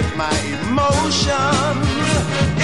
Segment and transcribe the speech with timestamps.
[0.00, 0.36] With my
[0.68, 1.86] emotions.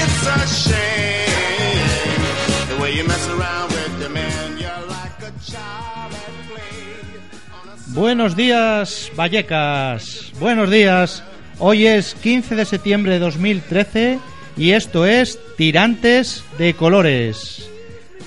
[0.02, 2.22] It's a shame
[2.70, 4.58] the way you mess around with your man.
[4.58, 7.94] You're like a child at play.
[7.94, 10.32] Buenos días, Vallecas.
[10.40, 11.22] Buenos días.
[11.58, 14.18] Hoy es 15 de septiembre de 2013
[14.56, 17.68] y esto es Tirantes de Colores.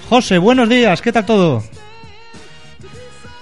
[0.09, 1.01] José, buenos días.
[1.01, 1.63] ¿Qué tal todo?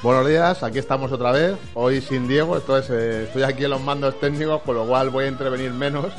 [0.04, 3.82] Buenos días, aquí estamos otra vez, hoy sin Diego, entonces eh, estoy aquí en los
[3.82, 6.14] mandos técnicos, con lo cual voy a intervenir menos,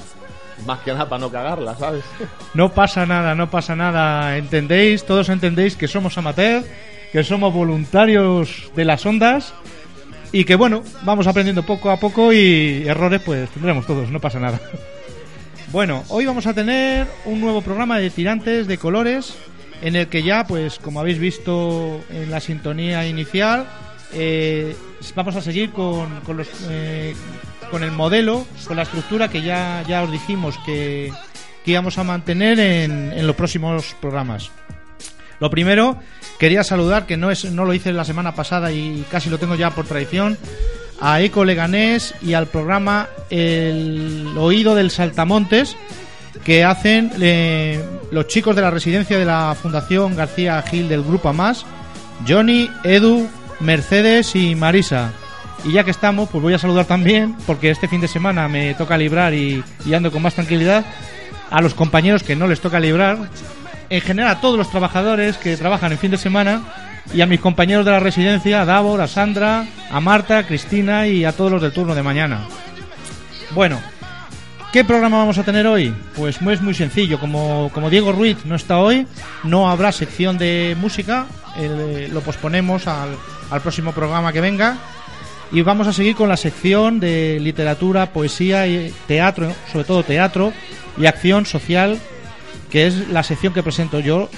[0.66, 2.04] más que nada para no cagarla, ¿sabes?
[2.54, 4.36] No pasa nada, no pasa nada.
[4.36, 5.04] ¿Entendéis?
[5.04, 6.64] Todos entendéis que somos amateur,
[7.12, 9.54] que somos voluntarios de las ondas
[10.32, 14.40] y que bueno, vamos aprendiendo poco a poco y errores pues tendremos todos, no pasa
[14.40, 14.60] nada.
[15.70, 19.36] Bueno, hoy vamos a tener un nuevo programa de tirantes de colores
[19.82, 23.66] en el que ya, pues como habéis visto en la sintonía inicial,
[24.12, 24.74] eh,
[25.14, 27.14] vamos a seguir con, con los, eh,
[27.70, 31.12] con el modelo, con la estructura que ya, ya os dijimos que,
[31.64, 34.50] que íbamos a mantener en, en los próximos programas.
[35.40, 35.98] Lo primero,
[36.38, 39.54] quería saludar, que no, es, no lo hice la semana pasada y casi lo tengo
[39.54, 40.36] ya por tradición,
[41.00, 45.76] a Eco Leganés y al programa El Oído del Saltamontes,
[46.44, 51.32] que hacen eh, los chicos de la residencia de la Fundación García Gil del Grupo
[51.32, 51.64] Más,
[52.26, 53.28] Johnny, Edu,
[53.60, 55.12] Mercedes y Marisa.
[55.64, 58.74] Y ya que estamos, pues voy a saludar también, porque este fin de semana me
[58.74, 60.84] toca librar y, y ando con más tranquilidad,
[61.50, 63.18] a los compañeros que no les toca librar,
[63.90, 66.62] en general a todos los trabajadores que trabajan en fin de semana
[67.12, 71.06] y a mis compañeros de la residencia, a Davor, a Sandra, a Marta, a Cristina
[71.06, 72.46] y a todos los del turno de mañana.
[73.52, 73.80] Bueno,
[74.72, 75.94] ¿qué programa vamos a tener hoy?
[76.16, 79.06] Pues es muy sencillo, como, como Diego Ruiz no está hoy,
[79.44, 81.26] no habrá sección de música,
[81.58, 83.10] eh, lo posponemos al,
[83.50, 84.76] al próximo programa que venga
[85.50, 90.52] y vamos a seguir con la sección de literatura, poesía y teatro, sobre todo teatro
[90.98, 91.98] y acción social
[92.70, 94.28] que es la sección que presento yo.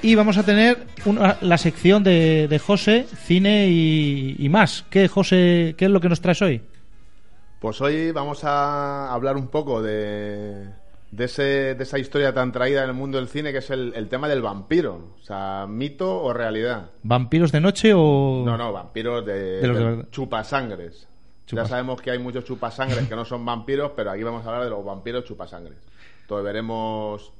[0.00, 4.84] Y vamos a tener una- la sección de, de José, cine y, y más.
[4.90, 6.62] ¿Qué, José, qué es lo que nos traes hoy?
[7.62, 10.66] Pues hoy vamos a hablar un poco de,
[11.12, 13.92] de, ese, de esa historia tan traída en el mundo del cine, que es el,
[13.94, 16.90] el tema del vampiro, o sea, mito o realidad.
[17.04, 18.42] ¿Vampiros de noche o...?
[18.44, 20.08] No, no, vampiros de, De los de del verdad.
[20.10, 21.06] chupasangres.
[21.46, 24.48] Chupas- Ya sabemos que hay muchos chupasangres que no son vampiros, pero aquí vamos a
[24.48, 25.78] hablar de los vampiros chupasangres.
[26.22, 27.32] Entonces veremos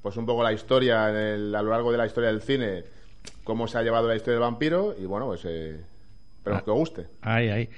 [0.00, 2.84] pues un poco la historia en el- a lo largo de la historia del cine,
[3.42, 5.80] cómo se ha llevado la historia del vampiro y bueno, pues eh,
[6.38, 7.06] esperemos que os guste.
[7.22, 7.68] Ahí, ahí.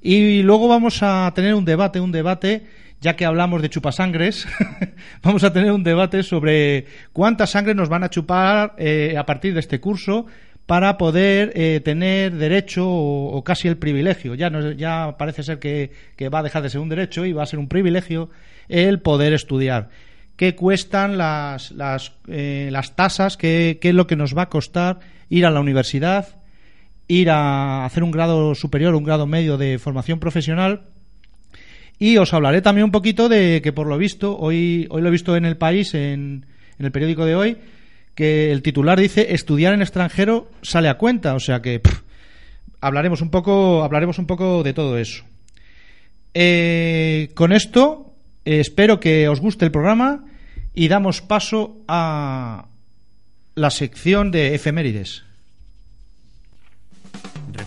[0.00, 2.66] Y luego vamos a tener un debate, un debate,
[3.00, 4.46] ya que hablamos de chupasangres,
[5.22, 9.54] vamos a tener un debate sobre cuánta sangre nos van a chupar eh, a partir
[9.54, 10.26] de este curso
[10.66, 14.34] para poder eh, tener derecho o, casi el privilegio.
[14.34, 17.32] Ya, no, ya parece ser que, que va a dejar de ser un derecho y
[17.32, 18.28] va a ser un privilegio
[18.68, 19.88] el poder estudiar.
[20.36, 23.36] ¿Qué cuestan las, las, eh, las tasas?
[23.36, 25.00] ¿Qué, ¿Qué es lo que nos va a costar
[25.30, 26.37] ir a la universidad?
[27.08, 30.82] Ir a hacer un grado superior, un grado medio de formación profesional.
[31.98, 35.12] Y os hablaré también un poquito de que, por lo visto, hoy, hoy lo he
[35.12, 36.46] visto en el país, en,
[36.78, 37.56] en el periódico de hoy,
[38.14, 41.34] que el titular dice estudiar en extranjero sale a cuenta.
[41.34, 41.80] O sea que
[42.80, 45.24] hablaremos un poco, hablaremos un poco de todo eso.
[46.34, 48.14] Eh, con esto,
[48.44, 50.24] eh, espero que os guste el programa
[50.74, 52.68] y damos paso a
[53.54, 55.27] la sección de efemérides.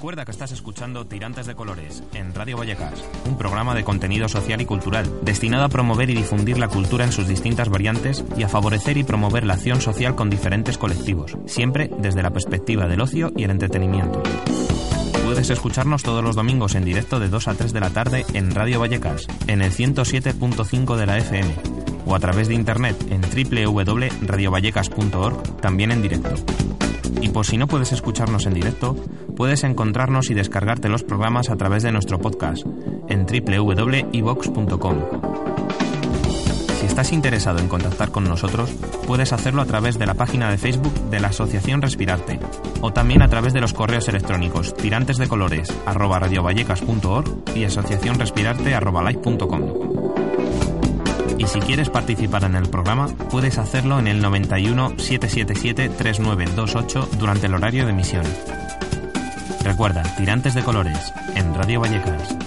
[0.02, 4.60] Recuerda que estás escuchando Tirantes de Colores en Radio Vallecas, un programa de contenido social
[4.60, 8.48] y cultural destinado a promover y difundir la cultura en sus distintas variantes y a
[8.48, 13.32] favorecer y promover la acción social con diferentes colectivos, siempre desde la perspectiva del ocio
[13.36, 14.24] y el entretenimiento.
[15.24, 18.56] Puedes escucharnos todos los domingos en directo de 2 a 3 de la tarde en
[18.56, 21.54] Radio Vallecas, en el 107.5 de la FM,
[22.08, 26.34] o a través de internet en www.radiovallecas.org, también en directo.
[27.22, 28.96] Y por si no puedes escucharnos en directo,
[29.38, 32.66] puedes encontrarnos y descargarte los programas a través de nuestro podcast
[33.08, 34.98] en www.evox.com.
[36.80, 38.72] Si estás interesado en contactar con nosotros,
[39.06, 42.40] puedes hacerlo a través de la página de Facebook de la Asociación Respirarte
[42.82, 50.01] o también a través de los correos electrónicos tirantesdecolores@radiovallecas.org y asociacionrespirarte@live.com.
[51.42, 57.48] Y si quieres participar en el programa, puedes hacerlo en el 91 777 3928 durante
[57.48, 58.24] el horario de emisión.
[59.64, 62.38] Recuerda, Tirantes de Colores, en Radio Vallecas.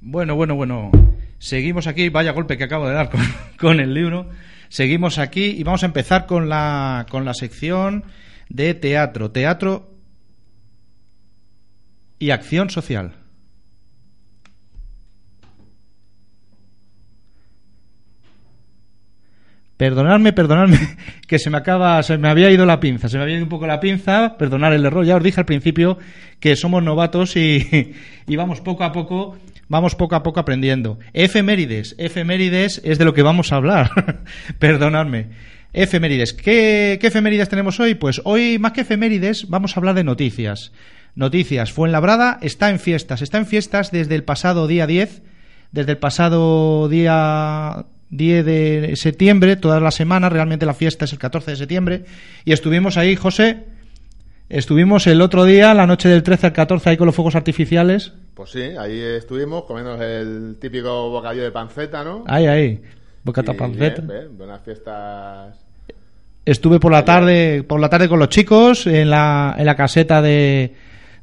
[0.00, 0.92] Bueno, bueno, bueno.
[1.40, 3.20] Seguimos aquí, vaya golpe que acabo de dar con,
[3.58, 4.30] con el libro.
[4.68, 8.04] Seguimos aquí y vamos a empezar con la, con la sección
[8.48, 9.32] de teatro.
[9.32, 9.96] Teatro
[12.20, 13.25] y acción social.
[19.76, 20.78] Perdonadme, perdonadme,
[21.26, 23.50] que se me acaba, se me había ido la pinza, se me había ido un
[23.50, 25.04] poco la pinza, perdonar el error.
[25.04, 25.98] Ya os dije al principio
[26.40, 27.94] que somos novatos y,
[28.26, 29.36] y vamos poco a poco,
[29.68, 30.98] vamos poco a poco aprendiendo.
[31.12, 34.22] Efemérides, efemérides es de lo que vamos a hablar.
[34.58, 35.26] Perdonadme.
[35.74, 36.32] Efemérides.
[36.32, 37.94] ¿Qué, ¿Qué efemérides tenemos hoy?
[37.94, 40.72] Pues hoy, más que efemérides, vamos a hablar de noticias.
[41.14, 41.70] Noticias.
[41.70, 43.20] Fuenlabrada está en fiestas.
[43.20, 45.22] Está en fiestas desde el pasado día 10,
[45.72, 51.18] desde el pasado día 10 de septiembre, toda la semana, realmente la fiesta es el
[51.18, 52.04] 14 de septiembre,
[52.44, 53.64] y estuvimos ahí, José,
[54.48, 58.12] estuvimos el otro día, la noche del 13 al 14, ahí con los fuegos artificiales.
[58.34, 62.22] Pues sí, ahí estuvimos comiendo el típico bocadillo de panceta, ¿no?
[62.26, 62.80] Ahí, ahí,
[63.24, 64.02] bocata Y panceta.
[64.02, 65.56] bien, bien, buenas fiestas.
[66.44, 70.22] Estuve por la tarde, por la tarde con los chicos en la, en la caseta
[70.22, 70.74] de,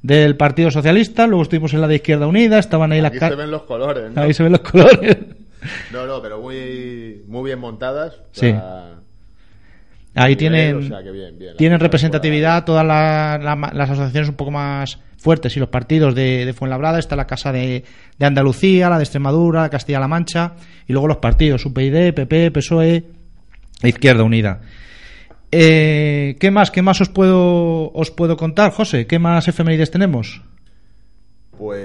[0.01, 3.29] del Partido Socialista, luego estuvimos en la de Izquierda Unida, estaban ahí las Aquí ca-
[3.29, 4.21] se ven los colores, ¿no?
[4.21, 5.17] ahí se ven los colores.
[5.91, 8.15] No, no, pero muy, muy bien montadas.
[8.31, 8.53] Sí.
[10.15, 11.57] Ahí tienen, o sea, que bien, bien.
[11.57, 16.45] tienen representatividad todas la- la- las asociaciones un poco más fuertes y los partidos de,
[16.45, 16.99] de Fuenlabrada.
[16.99, 17.83] Está la Casa de,
[18.19, 20.53] de Andalucía, la de Extremadura, Castilla-La Mancha
[20.87, 23.03] y luego los partidos UPyD, PP, PSOE
[23.81, 24.61] e Izquierda Unida.
[25.51, 26.69] Eh, ¿Qué más?
[26.71, 29.07] ¿Qué más os puedo os puedo contar, José?
[29.07, 30.41] ¿Qué más efemérides tenemos?
[31.57, 31.79] Pues,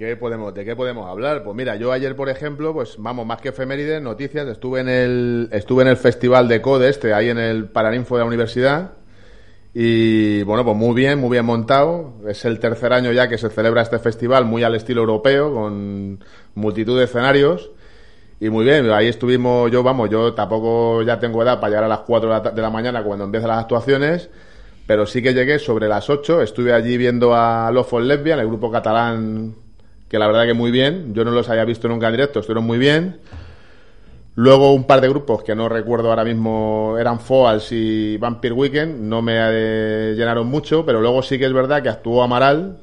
[0.00, 1.44] ¿qué podemos, ¿de qué podemos hablar?
[1.44, 5.50] Pues mira, yo ayer, por ejemplo, pues vamos, más que efemérides, noticias, estuve en el,
[5.52, 8.92] estuve en el festival de CODE este, ahí en el Paraninfo de la universidad,
[9.74, 12.14] y bueno, pues muy bien, muy bien montado.
[12.26, 16.24] Es el tercer año ya que se celebra este festival, muy al estilo europeo, con
[16.54, 17.70] multitud de escenarios.
[18.40, 21.88] Y muy bien, ahí estuvimos, yo vamos, yo tampoco ya tengo edad para llegar a
[21.88, 24.30] las 4 de la, mañana cuando empiezan las actuaciones,
[24.86, 28.46] pero sí que llegué sobre las 8, estuve allí viendo a Love for Lesbian, el
[28.46, 29.54] grupo catalán,
[30.10, 32.66] que la verdad que muy bien, yo no los había visto nunca en directo, estuvieron
[32.66, 33.20] muy bien.
[34.36, 39.00] Luego un par de grupos que no recuerdo ahora mismo, eran Foals y Vampire Weekend,
[39.02, 42.78] no me eh, llenaron mucho, pero luego sí que es verdad que actuó Amaral,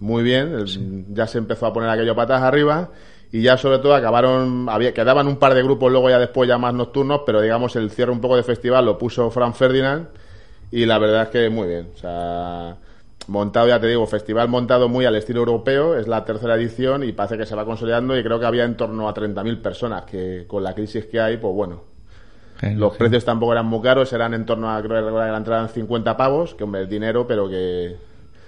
[0.00, 2.90] muy bien, el- ya se empezó a poner aquello patas arriba
[3.32, 6.58] y ya sobre todo acabaron, había, quedaban un par de grupos luego ya después ya
[6.58, 10.08] más nocturnos, pero digamos el cierre un poco de festival lo puso Fran Ferdinand
[10.72, 12.76] y la verdad es que muy bien, o sea,
[13.28, 17.12] montado ya te digo, festival montado muy al estilo europeo, es la tercera edición y
[17.12, 20.44] parece que se va consolidando y creo que había en torno a 30.000 personas que
[20.48, 21.82] con la crisis que hay, pues bueno,
[22.76, 25.72] los precios tampoco eran muy caros, eran en torno a, creo que la entrada eran
[25.72, 27.96] 50 pavos, que hombre, es dinero, pero que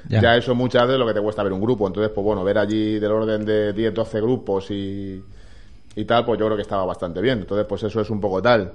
[0.08, 0.20] Ya.
[0.20, 0.36] ya.
[0.36, 1.86] eso muchas veces es lo que te cuesta ver un grupo.
[1.86, 5.22] Entonces, pues bueno, ver allí del orden de 10, 12 grupos y,
[5.94, 7.40] y tal, pues yo creo que estaba bastante bien.
[7.40, 8.72] Entonces, pues eso es un poco tal.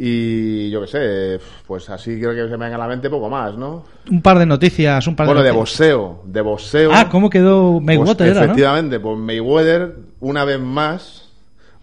[0.00, 3.28] Y yo qué sé, pues así creo que se me venga a la mente poco
[3.28, 3.84] más, ¿no?
[4.08, 6.90] Un par de noticias, un par Bueno, de boxeo, de boxeo.
[6.94, 8.28] Ah, ¿cómo quedó Pues, Mayweather?
[8.28, 8.44] era, ¿no?
[8.46, 11.28] efectivamente, pues Mayweather, una vez más,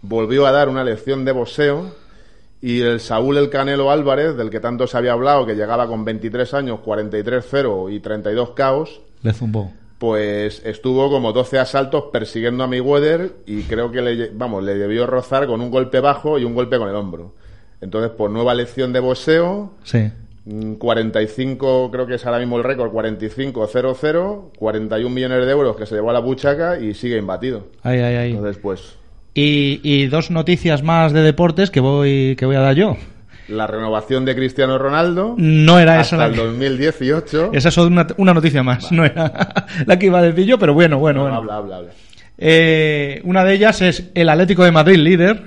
[0.00, 2.06] volvió a dar una lección de boxeo.
[2.62, 6.04] Y el Saúl El Canelo Álvarez, del que tanto se había hablado, que llegaba con
[6.06, 9.72] 23 años, 43-0 y 32 caos, Le zumbó.
[9.98, 15.06] pues estuvo como 12 asaltos persiguiendo a Mayweather y creo que le, vamos, le debió
[15.06, 17.34] rozar con un golpe bajo y un golpe con el hombro.
[17.80, 20.10] Entonces, pues nueva lección de boxeo, Sí.
[20.48, 25.86] Mm, 45, creo que es ahora mismo el récord, 45-0-0, 41 millones de euros que
[25.86, 27.66] se llevó a la buchaca y sigue imbatido.
[27.82, 28.30] Ahí, ahí, ahí.
[28.30, 28.96] Entonces, pues,
[29.34, 32.96] Y, y dos noticias más de deportes que voy, que voy a dar yo.
[33.48, 37.50] la renovación de Cristiano Ronaldo No era esa hasta el que- 2018.
[37.52, 40.74] Esa es una, una noticia más, no era la que iba a decir yo, pero
[40.74, 41.36] bueno, bueno, No, bueno.
[41.38, 41.90] habla, habla, habla.
[42.38, 45.42] Eh, una de ellas es el Atlético de Madrid líder.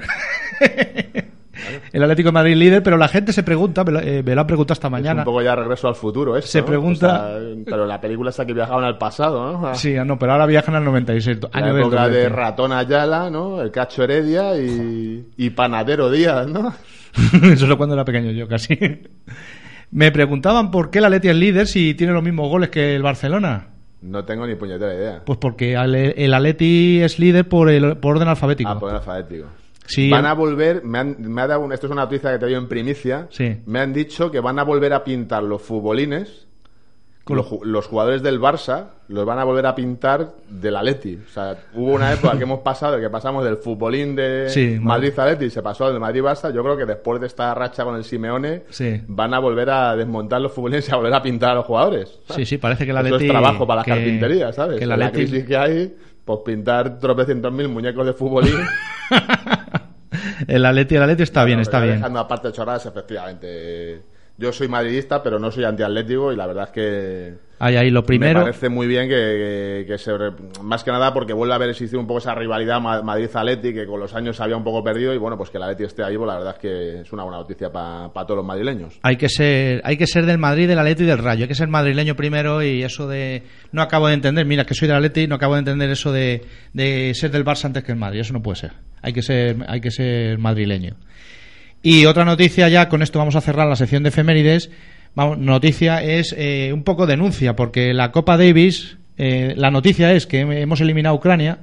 [1.92, 4.42] el Atlético de Madrid líder, pero la gente se pregunta, me lo, eh, me lo
[4.42, 5.22] han preguntado esta Es mañana.
[5.22, 6.66] un poco ya regreso al futuro esto, Se ¿no?
[6.68, 9.68] pregunta- O sea, pero la película esa que viajaban al pasado, ¿no?
[9.68, 12.30] A- Sí, no, pero ahora viajan al 96, la año del época de.
[12.30, 13.62] Ratón Ayala, ¿no?
[13.62, 16.74] El Cacho Heredia y, y Panadero Díaz, ¿no?
[17.44, 18.78] Eso es cuando era pequeño yo, casi.
[19.92, 23.02] Me preguntaban por qué el Atleti es líder si tiene los mismos goles que el
[23.02, 23.68] Barcelona.
[24.02, 25.22] No tengo ni puñetera idea.
[25.26, 28.70] Pues porque el Atleti es líder por, el, por orden alfabético.
[28.70, 29.48] Ah, por el alfabético.
[29.90, 32.40] Sí, van a volver, me han, me ha dado un- esto es una noticia que
[32.40, 33.28] te dio en primicia.
[33.30, 33.58] Sí.
[33.66, 36.46] Me han dicho que van a volver a pintar los futbolines,
[37.24, 41.20] Con- los, ju- los jugadores del Barça, los van a volver a pintar del Atleti.
[41.28, 45.14] O sea, hubo una época que hemos pasado, que pasamos del futbolín de Sí, Madrid
[45.18, 46.54] Atleti y se pasó al de Madrid Barça.
[46.54, 48.64] Yo creo que después de esta racha con el Simeone,
[49.08, 52.20] van a volver a desmontar los futbolines y a volver a pintar a los jugadores.
[52.36, 53.26] Sí, sí, parece que el Eso Atleti...
[53.26, 54.78] es trabajo para las que- carpinterías, ¿sabes?
[54.78, 58.56] Que el En la Atleti- crisis que hay, pues pintar tropecientos mil muñecos de futbolín.
[60.48, 61.96] el Atleti, el Atleti está bien, Bueno, está bien.
[61.96, 64.02] Dejando aparte chorradas, efectivamente.
[64.38, 68.04] Yo soy madridista, pero no soy antiatlético y la verdad es que Ahí, ahí, lo
[68.04, 68.40] primero...
[68.40, 70.12] me parece muy bien que, que- que se...
[70.64, 73.86] Más que nada porque vuelve a haber existido un poco esa rivalidad Ma- Madrid-Atleti que
[73.86, 76.04] con los años se había un poco perdido y bueno, pues que el Atleti esté
[76.04, 78.98] ahí, pues la verdad es que es una buena noticia para todos los madrileños.
[79.04, 81.44] Hay que ser, hay que ser del Madrid, del Atleti y del Rayo.
[81.44, 84.46] Hay que ser madrileño primero y eso de no acabo de entender.
[84.46, 87.66] Mira que soy del Atleti, no acabo de entender eso de, de ser del Barça
[87.66, 88.22] antes que el Madrid.
[88.22, 88.72] Eso no puede ser.
[89.02, 90.96] Hay que ser, hay que ser madrileño.
[91.82, 94.70] Y otra noticia ya con esto vamos a cerrar la sección de efemérides.
[95.16, 100.26] Vamos, noticia es eh, un poco denuncia porque la Copa Davis, eh, la noticia es
[100.28, 101.60] que hemos eliminado a Ucrania.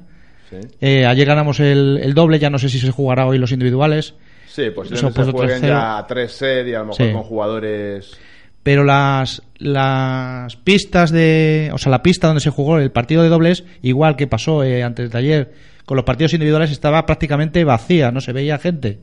[0.51, 3.53] Sí, Eh, ayer ganamos el, el doble, ya no sé si se jugará hoy los
[3.53, 4.15] individuales.
[4.47, 5.67] sí pues Eso, se jueguen 3-0.
[5.67, 7.13] ya a 3 set y a lo mejor Sí.
[7.13, 8.17] con jugadores...
[8.63, 13.29] pero las las pistas de o sea la pista donde se jugó el partido de
[13.29, 15.53] dobles igual que pasó eh, antes de ayer
[15.85, 18.99] con los partidos individuales estaba prácticamente vacía no se veía gente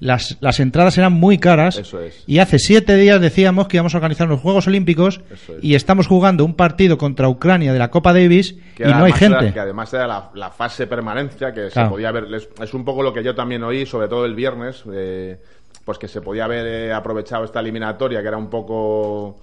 [0.00, 2.22] las, las entradas eran muy caras Eso es.
[2.26, 5.50] y hace siete días decíamos que íbamos a organizar los Juegos Olímpicos es.
[5.60, 9.10] y estamos jugando un partido contra Ucrania de la Copa Davis que y no hay
[9.10, 11.88] era- gente que además era la, la fase permanencia que Claro.
[11.88, 14.34] se podía ver es, es un poco lo que yo también oí sobre todo el
[14.36, 15.36] viernes eh,
[15.84, 19.40] pues que se podía haber eh, aprovechado esta eliminatoria que era un poco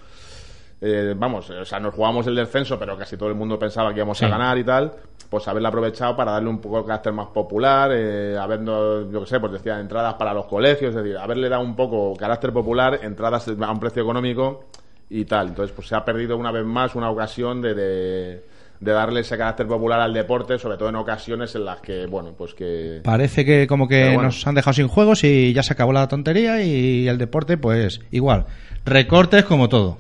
[0.82, 4.00] eh, vamos o sea nos jugábamos el descenso pero casi todo el mundo pensaba que
[4.00, 4.26] íbamos Sí.
[4.26, 4.92] a ganar y tal
[5.30, 9.28] pues haberla aprovechado para darle un poco de carácter más popular eh, habiendo yo que
[9.28, 13.00] sé pues decía entradas para los colegios es decir haberle dado un poco carácter popular
[13.04, 14.66] entradas a un precio económico
[15.10, 18.44] y tal entonces pues se ha perdido una vez más una ocasión de, de
[18.80, 22.34] de darle ese carácter popular al deporte, sobre todo en ocasiones en las que, bueno,
[22.38, 23.02] pues que...
[23.04, 24.24] Parece que como que bueno.
[24.24, 28.02] nos han dejado sin juegos y ya se acabó la tontería y el deporte pues
[28.12, 28.46] igual.
[28.86, 29.98] Recortes como todo.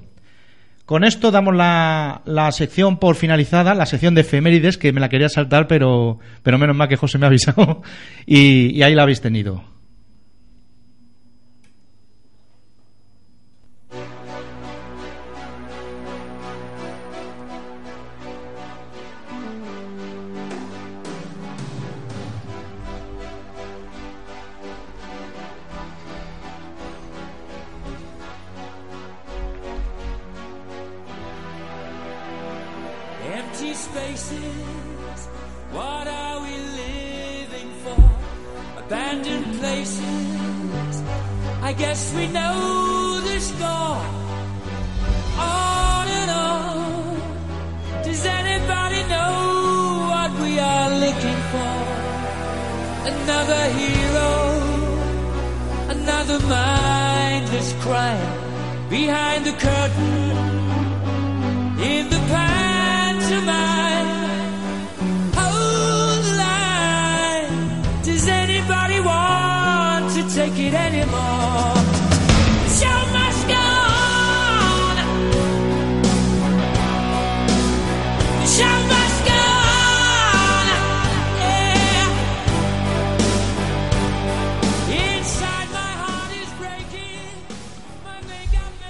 [0.85, 5.09] Con esto damos la, la sección por finalizada, la sección de efemérides, que me la
[5.09, 7.81] quería saltar, pero, pero menos mal que José me ha avisado.
[8.27, 9.63] Y, y ahí la habéis tenido.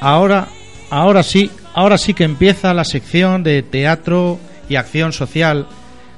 [0.05, 0.49] Ahora,
[0.91, 5.65] ahora sí, ahora sí que empieza la sección de teatro y acción social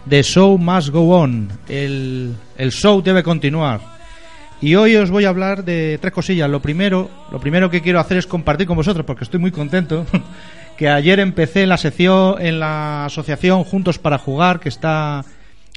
[0.04, 1.48] de Show Must Go On.
[1.70, 3.80] El, el show debe continuar.
[4.60, 6.50] Y hoy os voy a hablar de tres cosillas.
[6.50, 10.06] Lo primero, lo primero que quiero hacer es compartir con vosotros, porque estoy muy contento,
[10.78, 15.24] que ayer empecé en la sección, en la asociación Juntos para Jugar, que está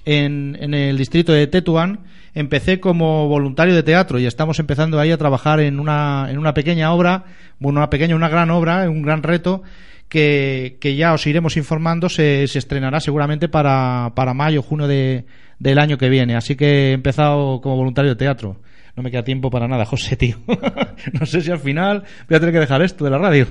[0.04, 2.00] en, en el distrito de Tetuán.
[2.34, 6.54] Empecé como voluntario de teatro y estamos empezando ahí a trabajar en una, en una
[6.54, 7.25] pequeña obra,
[7.58, 9.62] bueno, una pequeña, una gran obra, un gran reto,
[10.08, 15.25] que, que ya os iremos informando, se, se estrenará seguramente para, para mayo, junio de,
[15.58, 16.37] del año que viene.
[16.37, 18.56] Así que he empezado como voluntario de teatro.
[18.96, 20.37] No me queda tiempo para nada, José, tío.
[21.18, 23.46] no sé si al final voy a tener que dejar esto de la radio.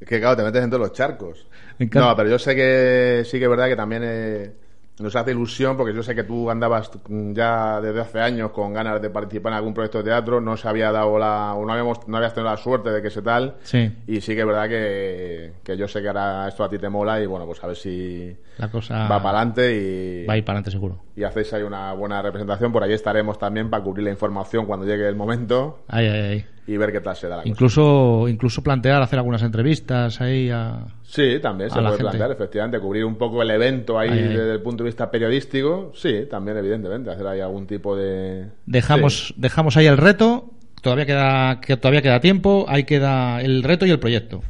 [0.00, 1.46] Es que claro, te metes en todos los charcos.
[1.78, 4.52] No, pero yo sé que sí que es verdad que también eh,
[5.00, 9.00] nos hace ilusión porque yo sé que tú andabas ya desde hace años con ganas
[9.00, 12.06] de participar en algún proyecto de teatro, no se había dado la, o no habíamos,
[12.08, 13.56] no habías tenido la suerte de que se tal.
[13.62, 13.92] Sí.
[14.06, 16.88] Y sí que es verdad que, que yo sé que ahora esto a ti te
[16.88, 20.36] mola y bueno, pues a ver si La cosa va para adelante y, va a
[20.36, 20.98] ir para adelante seguro.
[21.16, 22.72] y hacéis ahí una buena representación.
[22.72, 26.44] Por ahí estaremos también para cubrir la información cuando llegue el momento ahí.
[26.68, 27.48] Y ver qué tal se da la cosa.
[27.50, 30.84] Incluso, incluso plantear hacer algunas entrevistas ahí a...
[31.02, 32.02] Sí, también se a puede gente.
[32.10, 34.28] plantear, efectivamente, cubrir un poco el evento ahí Ahí, ahí.
[34.28, 35.92] desde el punto de vista periodístico.
[35.96, 38.48] Sí, también, evidentemente, hacer ahí algún tipo de.
[38.66, 40.50] Dejamos, dejamos ahí el reto.
[40.82, 42.66] Todavía queda, que todavía queda tiempo.
[42.68, 44.42] Ahí queda el reto y el proyecto.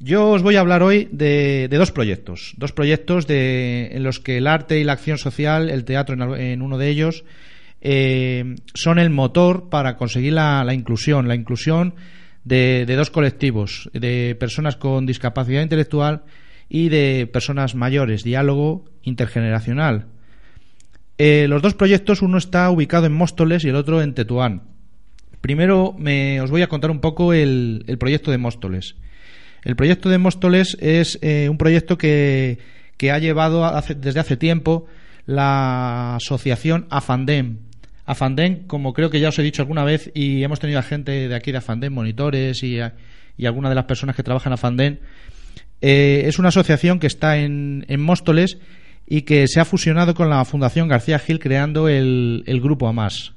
[0.00, 2.52] Yo os voy a hablar hoy de, de dos proyectos.
[2.58, 6.60] Dos proyectos de, en los que el arte y la acción social, el teatro en
[6.60, 7.24] uno de ellos,
[7.88, 11.28] eh, son el motor para conseguir la, inclusión.
[11.28, 11.94] La inclusión
[12.42, 16.24] de, dos colectivos, de personas con discapacidad intelectual
[16.68, 18.24] y de personas mayores.
[18.24, 20.06] Diálogo intergeneracional.
[21.16, 24.62] Eh, los dos proyectos, uno está ubicado en Móstoles y el otro en Tetuán.
[25.40, 28.96] Primero me, os voy a contar un poco el, proyecto de Móstoles.
[29.62, 32.58] El proyecto de Móstoles es eh, un proyecto que,
[33.00, 33.62] ha llevado
[33.96, 34.86] desde hace tiempo
[35.24, 37.65] la asociación Afandem.
[38.06, 41.28] Afandem, como creo que ya os he dicho alguna vez, y hemos tenido a gente
[41.28, 42.94] de aquí de Afandem, monitores y, a-
[43.36, 44.98] y algunas de las personas que trabajan en Afandem,
[45.82, 48.58] eh, es una asociación que está en, en Móstoles
[49.06, 53.34] y que se ha fusionado con la Fundación García Gil creando el, el Grupo AMAS.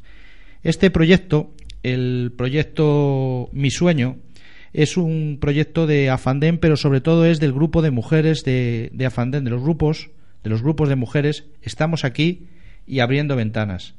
[0.63, 4.17] Este proyecto, el proyecto Mi Sueño,
[4.71, 9.05] es un proyecto de Afandem, pero sobre todo es del grupo de mujeres de, de
[9.05, 10.11] Afandem, de los grupos,
[10.43, 11.45] de los grupos de mujeres.
[11.63, 12.47] Estamos aquí
[12.85, 13.95] y abriendo ventanas.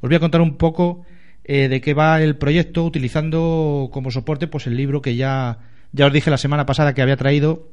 [0.00, 1.04] Os voy a contar un poco
[1.44, 5.58] eh, de qué va el proyecto, utilizando como soporte pues el libro que ya,
[5.92, 7.68] ya os dije la semana pasada que había traído,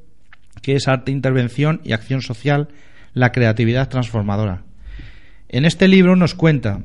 [0.61, 2.69] que es Arte, Intervención y Acción Social,
[3.13, 4.63] la creatividad transformadora.
[5.49, 6.83] En este libro nos cuenta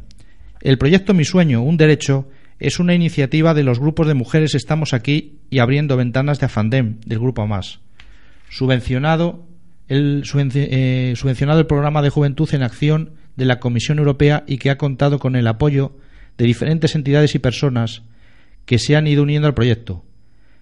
[0.61, 2.29] el proyecto Mi Sueño, un derecho,
[2.61, 7.01] es una iniciativa de los grupos de mujeres Estamos aquí y abriendo ventanas de Afandem,
[7.05, 7.81] del grupo Más.
[8.49, 9.45] Subvencionado
[9.89, 10.23] el,
[10.55, 14.79] eh, subvencionado el programa de Juventud en Acción de la Comisión Europea y que ha
[14.79, 15.97] contado con el apoyo
[16.39, 18.03] de diferentes entidades y personas
[18.65, 20.05] que se han ido uniendo al proyecto.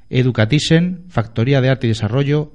[0.09, 2.53] Educatisen, Factoría de Arte y Desarrollo,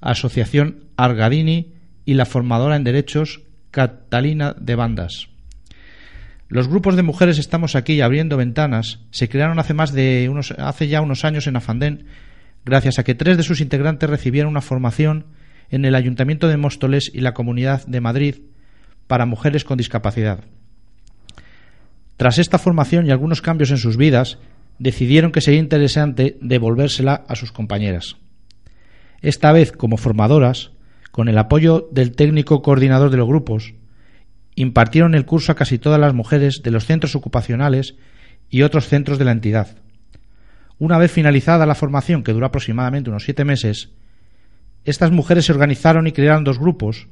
[0.00, 1.72] Asociación Argadini
[2.04, 5.28] y la formadora en Derechos Catalina de Bandas.
[6.48, 9.00] Los grupos de mujeres estamos aquí abriendo ventanas.
[9.10, 12.06] Se crearon hace más de unos, hace ya unos años en Afandén,
[12.64, 15.26] gracias a que tres de sus integrantes recibieron una formación
[15.70, 18.36] en el Ayuntamiento de Móstoles y la Comunidad de Madrid
[19.08, 20.44] para mujeres con discapacidad.
[22.16, 24.38] Tras esta formación y algunos cambios en sus vidas,
[24.78, 28.16] decidieron que sería interesante devolvérsela a sus compañeras.
[29.20, 30.70] Esta vez como formadoras,
[31.10, 33.74] con el apoyo del técnico coordinador de los grupos,
[34.54, 37.96] impartieron el curso a casi todas las mujeres de los centros ocupacionales
[38.50, 39.78] y otros centros de la entidad.
[40.78, 43.90] Una vez finalizada la formación, que duró aproximadamente unos siete meses,
[44.84, 47.08] estas mujeres se organizaron y crearon dos grupos,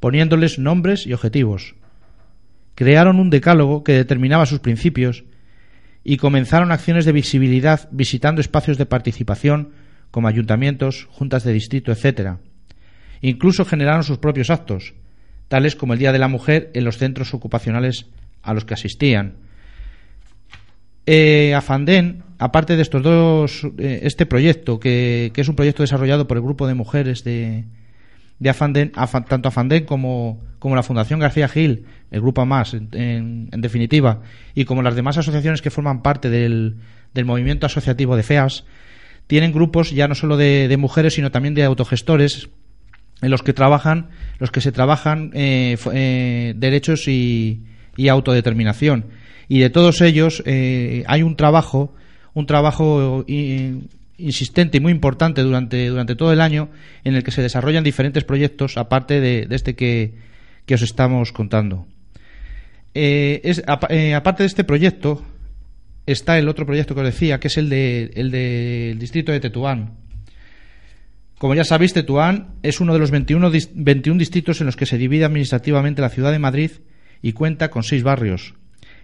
[0.00, 1.74] poniéndoles nombres y objetivos.
[2.74, 5.24] Crearon un decálogo que determinaba sus principios
[6.04, 9.72] y comenzaron acciones de visibilidad visitando espacios de participación
[10.10, 12.36] como ayuntamientos, juntas de distrito, etc.
[13.22, 14.94] Incluso generaron sus propios actos,
[15.48, 18.06] tales como el Día de la Mujer en los centros ocupacionales
[18.42, 19.34] a los que asistían.
[21.06, 26.26] Eh, Afandén, aparte de estos dos, eh, este proyecto, que, que es un proyecto desarrollado
[26.26, 27.64] por el grupo de mujeres de,
[28.38, 32.88] de Afandén, Afa- tanto Afandén como, como la Fundación García Gil, el grupo más, en,
[32.92, 34.20] en- definitiva,
[34.54, 36.76] y como las demás asociaciones que forman parte del,
[37.14, 38.64] del movimiento asociativo de FEAS,
[39.26, 42.48] tienen grupos ya no solo de, mujeres, sino también de autogestores,
[43.22, 47.62] en los que trabajan, los que se trabajan eh, eh, derechos y,
[47.96, 49.06] y autodeterminación.
[49.48, 51.94] Y de todos ellos eh, hay un trabajo,
[52.34, 56.70] un trabajo i- insistente y muy importante durante, durante todo el año
[57.04, 60.14] en el que se desarrollan diferentes proyectos, aparte de, de este que,
[60.64, 61.86] que os estamos contando.
[62.94, 65.22] Eh, es- apa- eh, aparte de este proyecto,
[66.06, 69.32] está el otro proyecto que os decía, que es el del de, el del distrito
[69.32, 69.94] de Tetuán.
[71.38, 74.86] Como ya sabéis, Tetuán es uno de los 21, dis- 21 distritos en los que
[74.86, 76.70] se divide administrativamente la ciudad de Madrid
[77.20, 78.54] y cuenta con seis barrios.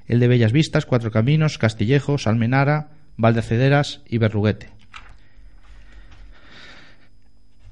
[0.08, 4.68] el de Bellas Vistas, Cuatro Caminos, Castillejos, Almenara, Valdecederas y Berruguete.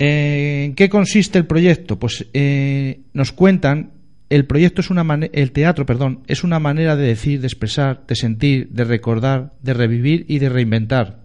[0.03, 1.99] Eh, ¿En qué consiste el proyecto?
[1.99, 3.93] Pues eh, nos cuentan
[4.31, 8.15] el proyecto es una el teatro, perdón, es una manera de decir, de expresar, de
[8.15, 11.19] sentir, de recordar, de revivir y de reinventar.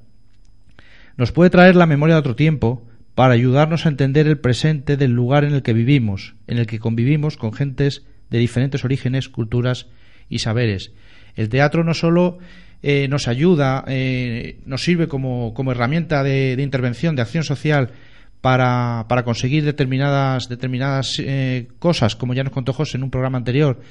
[1.16, 5.12] Nos puede traer la memoria de otro tiempo para ayudarnos a entender el presente del
[5.12, 9.86] lugar en el que vivimos, en el que convivimos con gentes de diferentes orígenes, culturas
[10.28, 10.92] y saberes.
[11.36, 12.40] El teatro no solo
[12.82, 13.86] eh, nos ayuda,
[14.66, 17.92] nos sirve como, como herramienta de, de intervención, de acción social
[18.46, 23.40] para, para conseguir determinadas, determinadas eh, cosas, como ya nos contó José en un programa
[23.40, 23.82] anterior,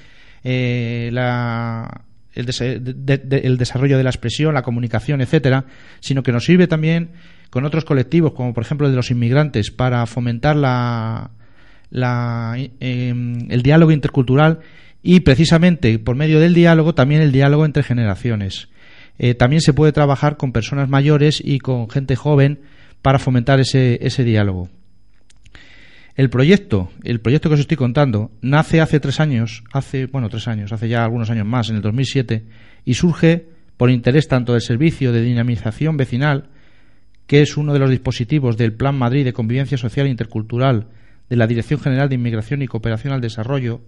[0.44, 2.02] eh, la-
[2.34, 2.46] el,
[3.58, 5.64] desarrollo de la expresión, la comunicación, etcétera,
[5.98, 7.10] sino que nos sirve también
[7.50, 11.30] con otros colectivos, como por ejemplo el de los inmigrantes, para fomentar la,
[12.56, 13.12] eh,
[13.48, 14.60] el diálogo intercultural
[15.02, 18.68] y precisamente por medio del diálogo también el diálogo entre generaciones.
[19.18, 22.60] Eh, también se puede trabajar con personas mayores y con gente joven
[23.04, 24.70] para fomentar ese, ese diálogo.
[26.14, 30.48] El proyecto, el proyecto que os estoy contando, nace hace tres años, hace, bueno, tres
[30.48, 32.46] años, hace ya algunos años más, en el 2007,
[32.86, 36.48] y surge por interés tanto del Servicio de Dinamización Vecinal,
[37.26, 40.86] que es uno de los dispositivos del Plan Madrid de Convivencia Social e Intercultural
[41.28, 43.82] de la Dirección General de Inmigración y Cooperación al Desarrollo,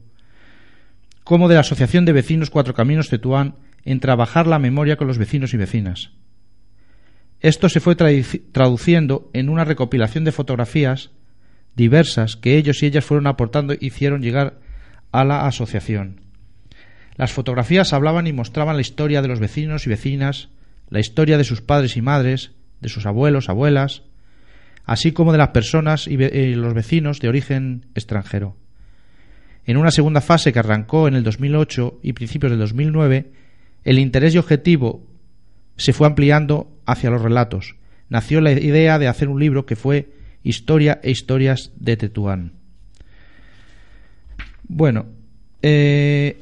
[1.25, 5.17] como de la Asociación de Vecinos Cuatro Caminos Tetuán en trabajar la memoria con los
[5.17, 6.11] vecinos y vecinas.
[7.41, 11.11] Esto se fue traduciendo en una recopilación de fotografías
[11.75, 14.59] diversas que ellos y ellas fueron aportando y hicieron llegar
[15.13, 16.21] a la asociación.
[17.17, 20.49] Las fotografías hablaban y mostraban la historia de los vecinos y vecinas,
[20.89, 24.03] la historia de sus padres y madres, de sus abuelos, abuelas,
[24.85, 28.57] así como de las personas y eh, los vecinos de origen extranjero.
[29.65, 33.33] En una segunda fase que arrancó en el 2008 y principios del 2009,
[33.85, 35.05] el interés y objetivo
[35.77, 37.77] se fue ampliando hacia los relatos.
[38.09, 40.09] Nació la idea de hacer un libro que fue
[40.43, 42.53] Historia e Historias de Tetuán.
[44.69, 45.07] Bueno,
[45.63, 46.39] eh,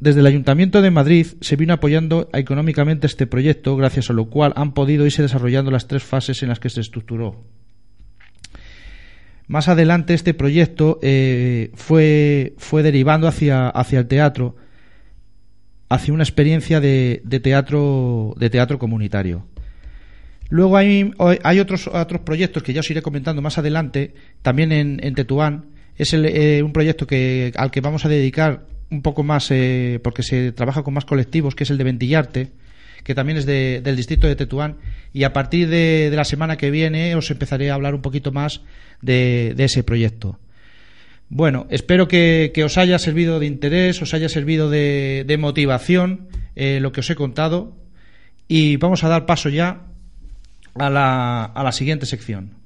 [0.00, 4.52] desde el Ayuntamiento de Madrid se vino apoyando económicamente este proyecto, gracias a lo cual
[4.56, 7.42] han podido irse desarrollando las tres fases en las que se estructuró.
[9.46, 14.56] Más adelante este proyecto eh, fue, fue derivando hacia, hacia el teatro,
[15.88, 19.46] hacia una experiencia de, teatro, de teatro comunitario.
[20.50, 21.10] Luego hay,
[21.60, 25.66] otros, otros proyectos que ya os iré comentando más adelante, también en, en Tetuán.
[25.96, 30.00] Es el, eh, un proyecto que, al que vamos a dedicar un poco más, eh,
[30.02, 32.52] porque se trabaja con más colectivos, que es el de Ventillarte,
[33.02, 34.76] que también es de- del distrito de Tetuán.
[35.12, 38.62] Y a partir de, la semana que viene os empezaré a hablar un poquito más
[39.02, 40.38] de, ese proyecto.
[41.28, 46.78] Bueno, espero que, os haya servido de interés, os haya servido de, de motivación eh,
[46.80, 47.76] lo que os he contado.
[48.46, 49.86] Y vamos a dar paso ya
[50.74, 52.64] a la, a la siguiente sección.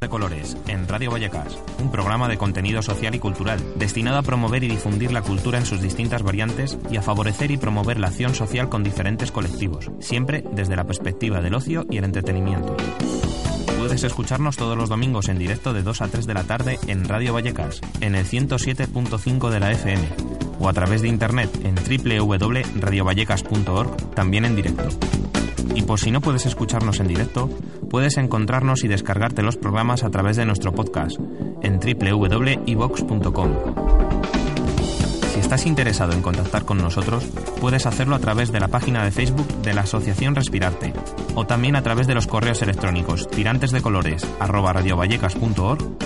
[0.00, 4.62] de colores en Radio Vallecas, un programa de contenido social y cultural destinado a promover
[4.62, 8.32] y difundir la cultura en sus distintas variantes y a favorecer y promover la acción
[8.32, 12.76] social con diferentes colectivos, siempre desde la perspectiva del ocio y el entretenimiento.
[13.88, 17.08] Puedes escucharnos todos los domingos en directo de 2 a 3 de la tarde en
[17.08, 20.06] Radio Vallecas, en el 107.5 de la FM,
[20.60, 24.90] o a través de internet en www.radiovallecas.org, también en directo.
[25.74, 27.48] Y por si no puedes escucharnos en directo,
[27.88, 31.16] puedes encontrarnos y descargarte los programas a través de nuestro podcast
[31.62, 33.50] en www.evox.com.
[35.38, 37.24] Si estás interesado en contactar con nosotros,
[37.60, 40.92] puedes hacerlo a través de la página de Facebook de la Asociación Respirarte
[41.36, 43.72] o también a través de los correos electrónicos tirantes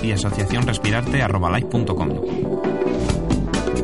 [0.03, 1.25] y asociacionrespirarte.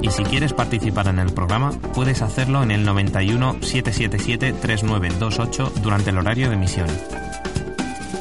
[0.03, 6.11] Y si quieres participar en el programa, puedes hacerlo en el 91 777 3928 durante
[6.11, 6.89] el horario de emisión.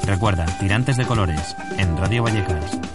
[0.05, 2.86] Recuerda, Tirantes de Colores, en Radio Vallecas.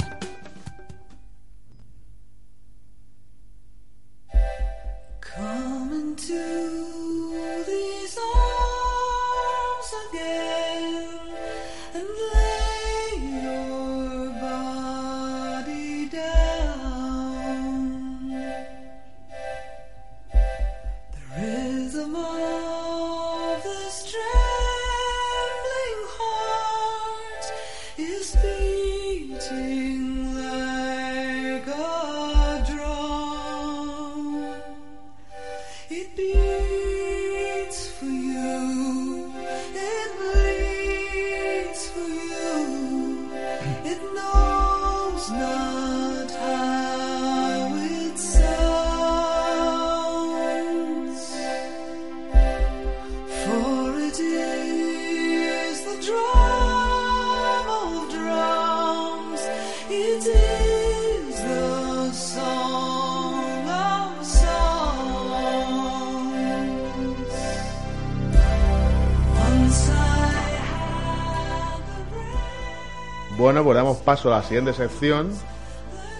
[74.03, 75.31] Paso a la siguiente sección,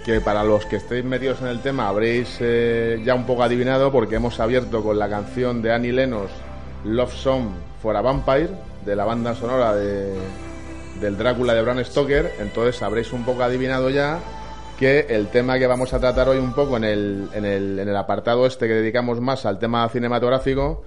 [0.05, 3.93] que para los que estéis metidos en el tema habréis eh, ya un poco adivinado,
[3.93, 6.31] porque hemos abierto con la canción de Annie Lennox,
[6.85, 7.49] Love Song
[7.81, 8.51] for a Vampire,
[8.85, 10.15] de la banda sonora de,
[11.01, 14.19] del Drácula de Bram Stoker, entonces habréis un poco adivinado ya
[14.79, 17.89] que el tema que vamos a tratar hoy un poco en el, en el, en
[17.89, 20.83] el apartado este que dedicamos más al tema cinematográfico,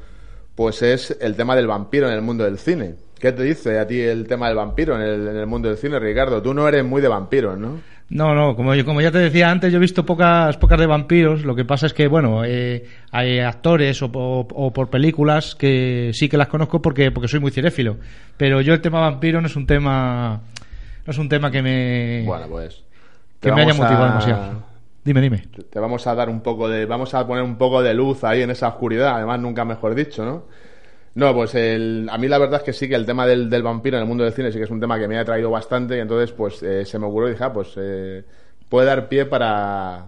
[0.56, 2.96] pues es el tema del vampiro en el mundo del cine.
[3.20, 5.78] ¿Qué te dice a ti el tema del vampiro en el, en el mundo del
[5.78, 6.42] cine, Ricardo?
[6.42, 7.80] Tú no eres muy de vampiros, ¿no?
[8.08, 11.44] No, no, como, como ya te decía antes, yo he visto pocas, pocas de vampiros.
[11.44, 16.12] Lo que pasa es que, bueno, eh, hay actores o, o- o por películas que
[16.14, 17.98] sí que las conozco porque, porque soy muy cinéfilo.
[18.38, 20.42] Pero yo el tema vampiro no es un tema,
[21.06, 22.84] no es un tema que me, Bueno, pues...
[23.42, 24.64] que me haya a- motivado demasiado.
[25.04, 25.44] Dime, dime.
[25.72, 26.86] Te vamos a dar un poco de...
[26.86, 30.24] Vamos a poner un poco de luz ahí en esa oscuridad, además nunca mejor dicho,
[30.26, 30.44] ¿no?
[31.16, 33.64] No, pues el, a mí la verdad es que sí que el tema del, del
[33.64, 35.50] vampiro en el mundo del cine sí que es un tema que me ha traído
[35.50, 38.26] bastante y entonces pues eh, se me ocurrió y dije, ah, pues eh,
[38.68, 40.08] puede dar pie para,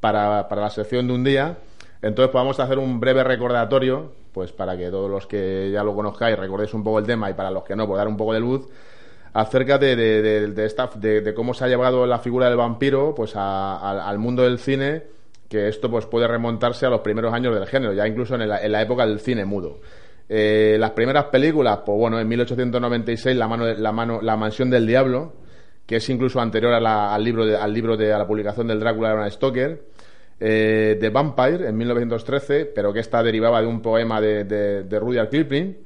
[0.00, 1.58] para, la sección de un día.
[2.02, 5.84] Entonces pues vamos a hacer un breve recordatorio, pues para que todos los que ya
[5.84, 8.16] lo conozcáis recordéis un poco el tema y para los que no, pues dar un
[8.16, 8.68] poco de luz
[9.34, 12.56] acerca de, de, de- de esta, de, de cómo se ha llevado la figura del
[12.56, 15.04] vampiro pues a- a- al mundo del cine
[15.48, 18.62] que esto pues puede remontarse a los primeros años del género ya incluso en la,
[18.62, 19.78] en la época del cine mudo
[20.28, 24.86] Eh, las primeras películas pues bueno en 1896 la mano la mano la mansión del
[24.86, 25.32] diablo
[25.86, 29.08] que es incluso anterior al libro de, al libro de a la publicación del Drácula
[29.08, 29.84] de Bram Stoker.
[30.38, 34.98] Eh, The Vampire en 1913 pero que esta derivaba de un poema de, de, de
[34.98, 35.78] Rudyard Kipling.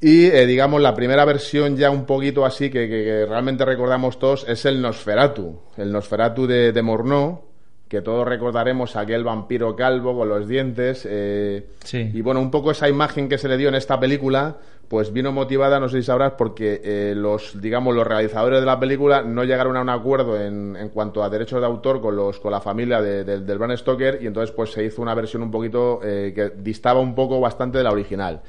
[0.00, 4.64] Y eh, digamos la primera versión ya un poquito así que realmente recordamos todos es
[4.66, 7.49] el Nosferatu, el Nosferatu de, de Morneau,
[7.90, 11.06] que todos recordaremos aquel vampiro calvo con los dientes.
[11.10, 12.10] eh, Sí.
[12.14, 15.32] Y bueno, un poco esa imagen que se le dio en esta película, pues vino
[15.32, 19.42] motivada, no sé si sabrás, porque eh, los, digamos, los realizadores de la película no
[19.44, 22.60] llegaron a un acuerdo en, en cuanto a derechos de autor con los con la
[22.60, 26.00] familia de- de- del Bram Stoker y entonces pues se hizo una versión un poquito
[26.04, 28.40] eh, que distaba un poco bastante de la original.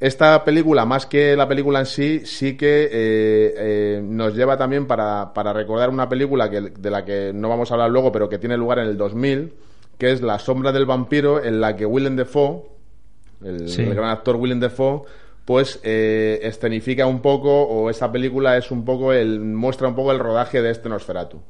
[0.00, 4.86] Esta película, más que la película en sí, sí que eh, eh, nos lleva también
[4.86, 8.26] para, para recordar una película que, de la que no vamos a hablar luego, pero
[8.28, 9.52] que tiene lugar en el 2000,
[9.98, 12.62] que es La sombra del vampiro, en la que Willem Dafoe,
[13.44, 13.82] el, Sí.
[13.82, 15.02] el gran actor Willem Dafoe,
[15.44, 20.12] pues eh, escenifica un poco, o esa película es un poco, el muestra un poco
[20.12, 21.42] el rodaje de este Nosferatu,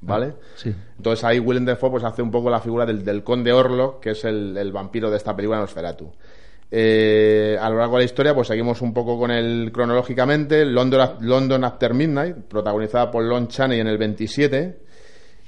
[0.00, 0.32] ¿vale?
[0.54, 0.74] Sí.
[0.96, 4.10] Entonces ahí Willem Dafoe pues hace un poco la figura del, del conde Orlok, que
[4.12, 6.10] es el, el vampiro de esta película Nosferatu.
[6.70, 10.66] Eh, a lo largo de la historia pues seguimos un poco con el cronológicamente.
[10.66, 14.78] London, After Midnight protagonizada por Lon Chaney en el 27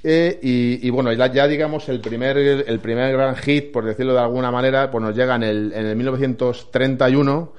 [0.03, 4.19] eh, y, bueno ya, ya digamos el primer el primer gran hit por decirlo de
[4.19, 7.53] alguna manera pues nos llega en el, en el 1931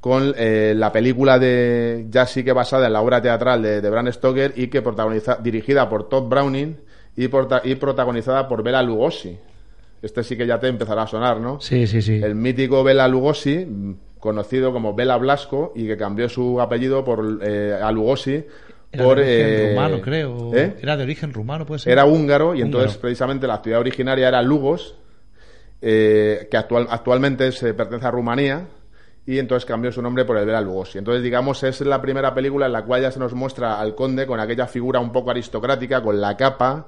[0.00, 4.12] con eh, la película de ya sí que basada en la obra teatral de, de
[4.12, 6.76] Stoker y que protagoniza dirigida por Todd Browning
[7.16, 9.38] y, y protagonizada por Bela Lugosi
[10.02, 11.60] este sí que ya te empezará a sonar ¿no?
[11.60, 12.20] Sí, sí, sí.
[12.22, 13.66] el mítico Bela Lugosi,
[14.18, 18.44] conocido como Bela Blasco, y que cambió su apellido por eh, a Lugosi
[18.92, 20.54] Era por de origen eh, rumano, creo.
[20.54, 20.76] ¿eh?
[20.80, 21.92] Era de origen rumano, puede ser.
[21.92, 24.96] Era húngaro y entonces precisamente la ciudad originaria era Lugos,
[25.80, 28.66] eh, que actual, actualmente se pertenece a Rumanía
[29.26, 30.98] y entonces cambió su nombre por el Bela Lugosi.
[30.98, 34.26] Entonces, digamos, es la primera película en la cual ya se nos muestra al conde
[34.26, 36.86] con aquella figura un poco aristocrática, con la capa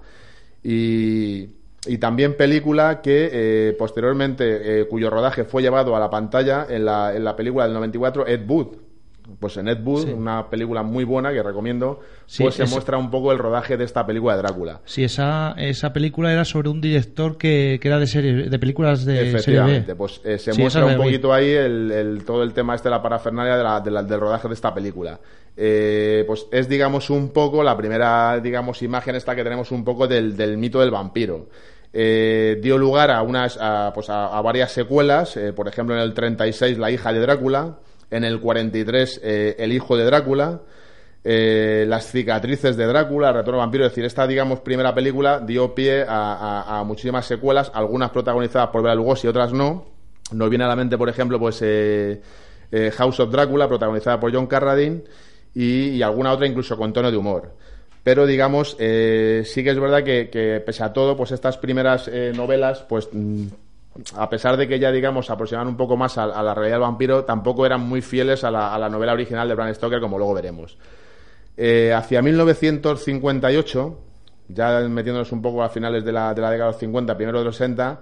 [0.62, 6.66] y, y también película que eh, posteriormente, eh, cuyo rodaje fue llevado a la pantalla
[6.68, 8.66] en la, en la película del 94, Ed Wood.
[9.38, 10.10] Pues en Ed Wood, Sí.
[10.10, 13.76] una película muy buena que recomiendo, Sí, pues se es- muestra un poco el rodaje
[13.76, 14.80] de esta película de Drácula.
[14.86, 19.04] Sí, esa, esa película era sobre un director que, que era de serie, de películas
[19.04, 19.96] de serie Efectivamente, B.
[19.96, 22.94] pues eh, se Sí, muestra un poquito ahí el, el- todo el tema este de
[22.94, 25.20] la parafernalia de la- de la- del rodaje de esta película.
[25.60, 30.06] Eh, pues es, digamos, un poco la primera, digamos, imagen esta que tenemos un poco
[30.06, 31.48] del, mito del vampiro.
[31.92, 36.02] Eh, dio lugar a unas, a, pues a, a varias secuelas, eh, por ejemplo, en
[36.02, 40.60] el 36 La hija de Drácula, en el 43 eh, El hijo de Drácula,
[41.24, 46.04] eh, Las cicatrices de Drácula, Retorno vampiro, es decir, esta, digamos, primera película dio pie
[46.08, 49.86] a, muchísimas secuelas, algunas protagonizadas por Bela Lugosi y otras no.
[50.30, 51.64] Nos viene a la mente, por ejemplo, pues
[52.96, 55.02] House of Drácula, protagonizada por John Carradine,
[55.54, 57.54] y, alguna otra incluso con tono de humor.
[58.02, 62.32] Pero, digamos, eh, sí que es verdad que, pese a todo, pues estas primeras eh,
[62.34, 63.46] novelas, pues mm,
[64.16, 66.82] a pesar de que ya, digamos, se aproximaban un poco más a, la realidad del
[66.82, 70.18] vampiro, tampoco eran muy fieles a la, a la novela original de Bram Stoker, como
[70.18, 70.78] luego veremos.
[71.60, 73.98] Eh, hacia 1958,
[74.46, 77.40] ya metiéndonos un poco a finales de la, de la década de los 50, primero
[77.40, 78.00] de los 60,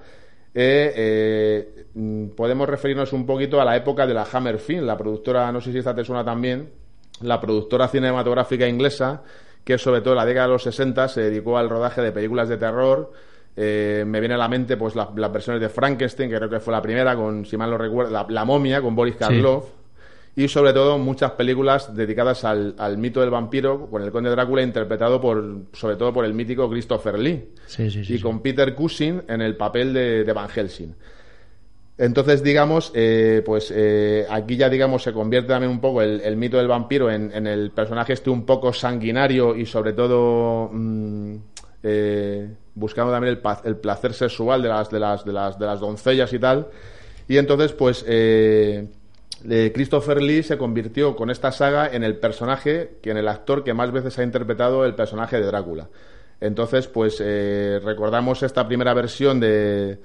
[0.54, 4.98] eh, eh, mm, podemos referirnos un poquito a la época de la Hammer Film, la
[4.98, 6.68] productora, no sé si esta te suena también,
[7.22, 9.22] la productora cinematográfica inglesa,
[9.64, 12.48] que sobre todo en la década de los 60 se dedicó al rodaje de películas
[12.48, 13.12] de terror.
[13.56, 16.60] Eh, me viene a la mente pues la- las versiones de Frankenstein, que creo que
[16.60, 19.64] fue la primera, con, si mal no recuerdo, la, La momia, con Boris Karloff.
[20.38, 24.60] Y sobre todo muchas películas dedicadas al, al mito del vampiro, con el conde Drácula
[24.60, 28.16] interpretado por, sobre todo por el mítico Christopher Lee Sí, sí, sí.
[28.16, 30.94] y con Peter Cushing en el papel de, de Van Helsing.
[31.98, 36.58] Entonces, digamos, eh, pues eh, aquí ya, digamos, se convierte también un poco el, mito
[36.58, 41.36] del vampiro en, el personaje este un poco sanguinario y sobre todo mm,
[41.82, 45.80] eh, buscando también el, el placer sexual de las, de, las, de, las, de las
[45.80, 46.68] doncellas y tal.
[47.28, 48.88] Y entonces, pues, eh,
[49.72, 53.72] Christopher Lee se convirtió con esta saga en el personaje, que en el actor que
[53.72, 55.88] más veces ha interpretado el personaje de Drácula.
[56.42, 57.20] Entonces, pues
[57.82, 59.98] recordamos esta primera versión de,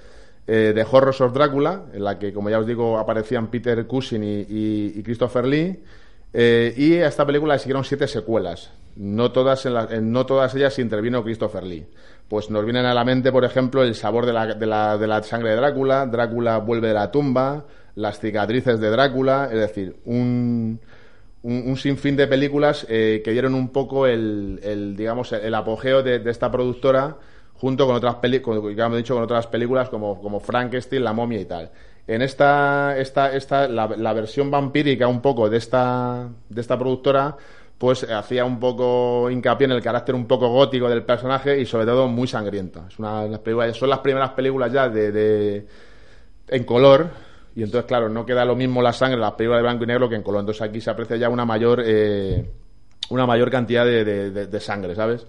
[0.47, 4.23] eh, de Horrors of Drácula, en la que, como ya os digo, aparecían Peter Cushing
[4.23, 4.45] y,
[4.97, 5.79] y- Christopher Lee.
[6.33, 8.71] Eh, y a esta película le siguieron siete secuelas.
[8.95, 11.85] No todas, en en no todas ellas intervino Christopher Lee.
[12.27, 15.51] Pues nos vienen a la mente, por ejemplo, El sabor de la, de la, sangre
[15.51, 20.79] de Drácula, Drácula vuelve de la tumba, Las cicatrices de Drácula, es decir, un,
[21.43, 26.21] un, sinfín de películas eh, que dieron un poco el, el, digamos, el, apogeo de
[26.29, 27.17] esta productora
[27.61, 31.39] junto con otras películas, ya hemos dicho, con otras películas como, como Frankenstein, La momia
[31.39, 31.69] y tal.
[32.07, 37.37] En esta, esta, esta la, la versión vampírica un poco de esta, de esta productora,
[37.77, 41.85] pues hacía un poco hincapié en el carácter un poco gótico del personaje y sobre
[41.85, 42.85] todo muy sangrienta.
[42.89, 45.67] Es una, las películas, son las primeras películas ya de, de
[46.49, 47.09] en color
[47.55, 49.87] y entonces claro no queda lo mismo la sangre en las películas de blanco y
[49.87, 52.49] negro que en color entonces aquí se aprecia ya una mayor eh,
[53.09, 54.03] una mayor cantidad de-
[54.47, 55.27] de sangre sabes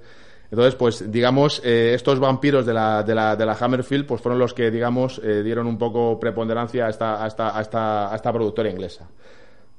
[0.52, 4.38] entonces pues digamos eh, estos vampiros de la, de la de la Hammerfield pues fueron
[4.38, 8.14] los que digamos eh, dieron un poco preponderancia a esta a esta a esta, a
[8.14, 9.08] esta productora inglesa.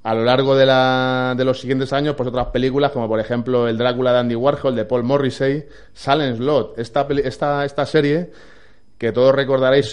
[0.06, 3.70] A lo largo de, la, de los siguientes años, pues otras películas, como por ejemplo
[3.70, 8.30] El Drácula de Andy Warhol, de Paul Morrissey, Silent Slot, esta, peli- esta, esta serie,
[8.98, 9.86] que todos recordaréis,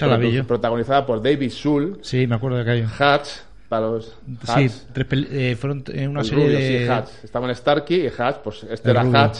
[0.48, 2.88] protagonizada por David Soul, Sí, me acuerdo de.
[2.98, 3.28] Hatch,
[3.70, 4.12] para los
[4.54, 6.78] Sí, tres eh, fueron eh, una el serie rubio, de...
[6.80, 7.08] sí, Hatch.
[7.24, 9.18] Estaban Starkey y Hatch, pues este El era rubio.
[9.18, 9.38] Hatch.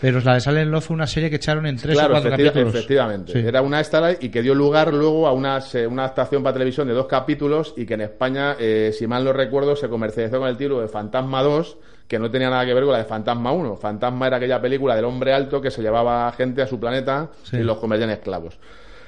[0.00, 2.30] Pero la de Silent Love fue una serie que echaron en tres claro, o cuatro
[2.30, 2.74] efecti- capítulos.
[2.74, 3.32] efectivamente.
[3.32, 3.38] Sí.
[3.46, 5.58] Era una esta y que dio lugar luego a una,
[5.90, 9.32] una adaptación para televisión de dos capítulos y que en España, eh, si mal no
[9.32, 12.84] recuerdo, se comercializó con el título de Fantasma 2, que no tenía nada que ver
[12.84, 13.76] con la de Fantasma 1.
[13.76, 17.56] Fantasma era aquella película del hombre alto que se llevaba gente a su planeta Sí.
[17.56, 18.56] y los convertía en esclavos.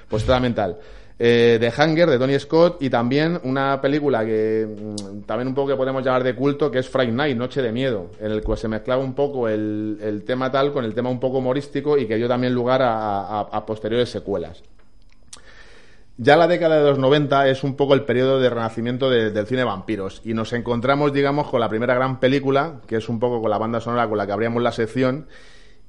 [0.09, 0.77] Pues totalmente tal.
[1.23, 1.71] Eh, The
[2.07, 6.25] de Tony Scott y también una película que mm, también un poco que podemos llamar
[6.25, 9.13] de culto que es Friday Night, Noche de Miedo, en el que se mezclaba un
[9.15, 12.55] poco el, el tema tal con el tema un poco humorístico y que dio también
[12.55, 14.63] lugar a, posteriores secuelas.
[16.17, 19.47] Ya la década de los 90 es un poco el periodo de renacimiento de- del
[19.47, 23.43] cine vampiros y nos encontramos, digamos, con la primera gran película, que es un poco
[23.43, 25.27] con la banda sonora con la que abríamos la sección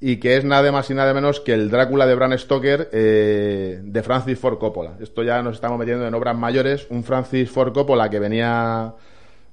[0.03, 3.79] y que es nada más y nada menos que el Drácula de Bram Stoker eh,
[3.83, 4.97] de Francis Ford Coppola.
[4.99, 8.95] Esto ya nos estamos metiendo en obras mayores, un Francis Ford Coppola que venía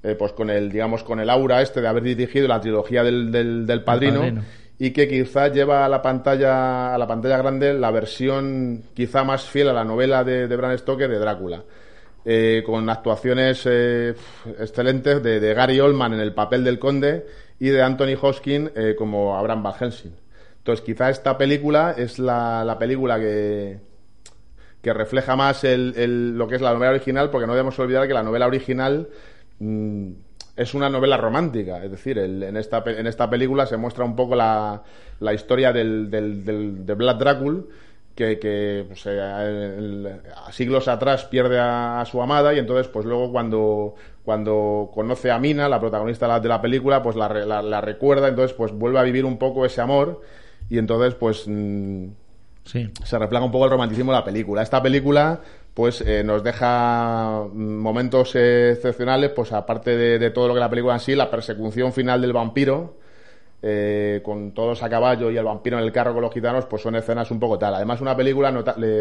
[0.03, 3.31] eh, pues con el digamos con el aura este de haber dirigido la trilogía del,
[3.31, 4.43] del, del padrino, Padrino.
[4.79, 9.45] y que quizás lleva a la pantalla a la pantalla grande la versión quizá más
[9.45, 11.63] fiel a la novela de, de Bram Stoker de Drácula.
[12.25, 14.15] Eh, con actuaciones eh,
[14.59, 17.25] excelentes de, de Gary Oldman en el papel del conde
[17.59, 20.13] y de Anthony Hoskin eh, como Abraham Van Helsing.
[20.68, 23.81] Entonces, quizá esta película es la, la película que,
[24.83, 28.14] que refleja más el, lo que es la novela original, porque no debemos olvidar que
[28.14, 29.09] la novela original
[29.59, 30.11] mm,
[30.57, 31.83] es una novela romántica.
[31.85, 34.83] Es decir, el- en, esta, en esta película se muestra un poco la,
[35.20, 37.68] la historia del, del, de Vlad Dracul,
[38.14, 40.16] que, que, pues, eh,
[40.52, 43.94] siglos atrás pierde a, su amada y entonces pues luego cuando,
[44.25, 47.29] cuando conoce a Mina, la protagonista de la, la película, pues la-
[47.62, 50.21] la recuerda, entonces pues vuelve a vivir un poco ese amor
[50.69, 51.44] y entonces pues...
[51.46, 52.06] mm,
[52.64, 52.90] Sí.
[53.02, 54.60] se refleja un poco el romanticismo de la película.
[54.62, 55.40] Esta película,
[55.73, 60.60] pues, eh, nos deja mm, momentos eh, excepcionales, pues, aparte de, de todo lo que
[60.60, 62.96] la película en sí, la persecución final del vampiro,
[63.62, 66.83] eh, con todos a caballo y el vampiro en el carro con los gitanos, pues
[66.83, 67.75] son escenas un poco tal.
[67.75, 68.50] Además, una película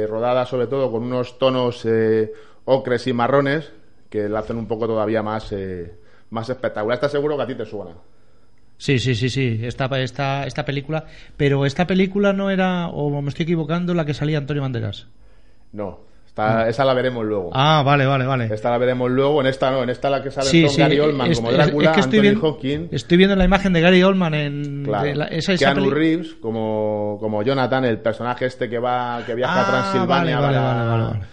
[0.07, 2.31] rodada sobre todo con unos tonos eh,
[2.65, 3.71] ocres y marrones
[4.09, 5.93] que la hacen un poco todavía más, eh,
[6.29, 6.95] más espectacular.
[6.95, 7.91] Está seguro que a ti te suena.
[8.77, 11.05] Sí, sí, sí, sí, esta, esta, esta película.
[11.35, 15.07] Pero esta película no era, o me estoy equivocando, la que salía Antonio Banderas.
[15.73, 17.49] No, está- esa la veremos luego.
[17.53, 18.53] Ah, vale, vale, vale.
[18.53, 20.81] Esta la veremos luego, en esta no, en esta la que sale Sí, Tom sí,
[20.81, 23.73] Gary Oldman es- como Drácula, es que estoy Anthony viendo, Hopkins, estoy viendo la imagen
[23.73, 27.97] de Gary Oldman en claro, de la- esa, esa Keanu Reeves como, como Jonathan, el
[27.99, 31.25] personaje este que va que viaja Ah, a Transilvania vale, vale, para, vale, vale, vale.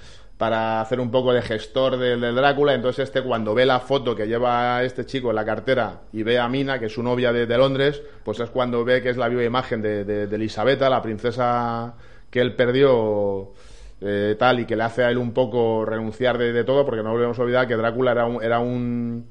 [0.45, 2.75] Para hacer un poco de gestor del de Drácula.
[2.75, 6.39] Entonces este cuando ve la foto que lleva este chico en la cartera y ve
[6.39, 9.17] a Mina, que es su novia de, de Londres, pues es cuando ve que es
[9.17, 11.95] la viva imagen de, de, de Elisabetta, la princesa
[12.29, 13.53] que él perdió
[14.03, 17.03] eh, tal y que le hace a él un poco renunciar de, de todo, porque
[17.03, 19.25] no volvemos a olvidar que Drácula era un, era un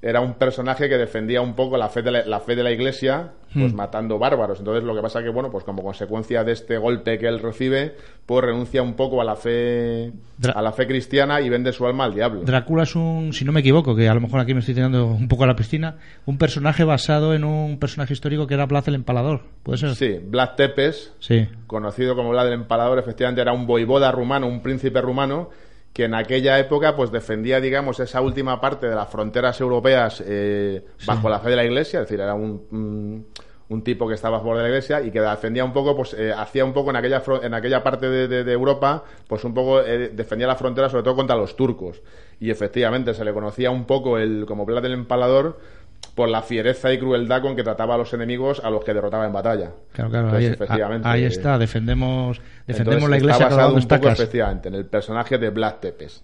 [0.00, 2.70] era un personaje que defendía un poco la fe de la, la fe de la
[2.70, 4.60] iglesia, pues matando bárbaros.
[4.60, 7.96] Entonces lo que pasa que, bueno, pues como consecuencia de este golpe que él recibe,
[8.24, 11.84] pues renuncia un poco a la fe, Dra- a la fe cristiana y vende su
[11.84, 12.42] alma al diablo.
[12.44, 15.04] Drácula es un, si no me equivoco, que a lo mejor aquí me estoy tirando
[15.06, 15.96] un poco a la piscina,
[16.26, 19.40] un personaje basado en un personaje histórico que era Blas el Empalador.
[19.64, 19.96] ¿Puede ser?
[19.96, 21.48] Sí, Vlad Tepes, Sí.
[21.66, 25.50] conocido como Vlad el Empalador, efectivamente era un voivoda rumano, un príncipe rumano,
[25.98, 30.84] que en aquella época pues defendía, digamos, esa última parte de las fronteras europeas eh,
[31.04, 33.26] bajo la fe de la Iglesia, es decir, era un, un,
[33.68, 36.14] un tipo que estaba a favor de la Iglesia y que defendía un poco, pues
[36.14, 39.54] eh, hacía un poco en aquella, en aquella parte de, de- de Europa, pues un
[39.54, 42.00] poco eh, defendía la frontera sobre todo contra los turcos.
[42.38, 45.58] Y efectivamente se le conocía un poco el como Vlad el Empalador
[46.14, 49.24] por la fiereza y crueldad con que trataba a los enemigos a los que derrotaba
[49.26, 49.70] en batalla.
[49.92, 53.74] Claro, claro, Entonces, ahí, efectivamente, a- ahí está, defendemos, defendemos entonces, la iglesia está basado
[53.76, 56.22] un poco, efectivamente, en el personaje de Vlad Tepes.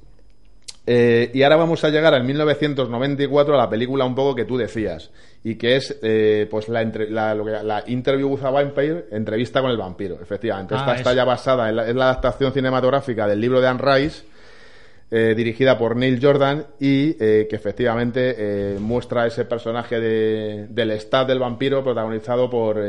[0.87, 4.59] Eh, y ahora vamos a llegar al 1994 a la película un poco que tú
[4.59, 5.11] decías
[5.43, 9.79] y que es eh, pues la, entre- la, Interview with a Vampire, entrevista con el
[9.79, 10.75] vampiro, efectivamente.
[10.75, 13.81] Ah, Esta está ya basada en la, es la adaptación cinematográfica del libro de Anne
[13.83, 14.25] Rice,
[15.11, 20.91] eh, dirigida por Neil Jordan y eh, que efectivamente eh, muestra ese personaje de, del
[20.93, 22.83] staff del vampiro protagonizado por,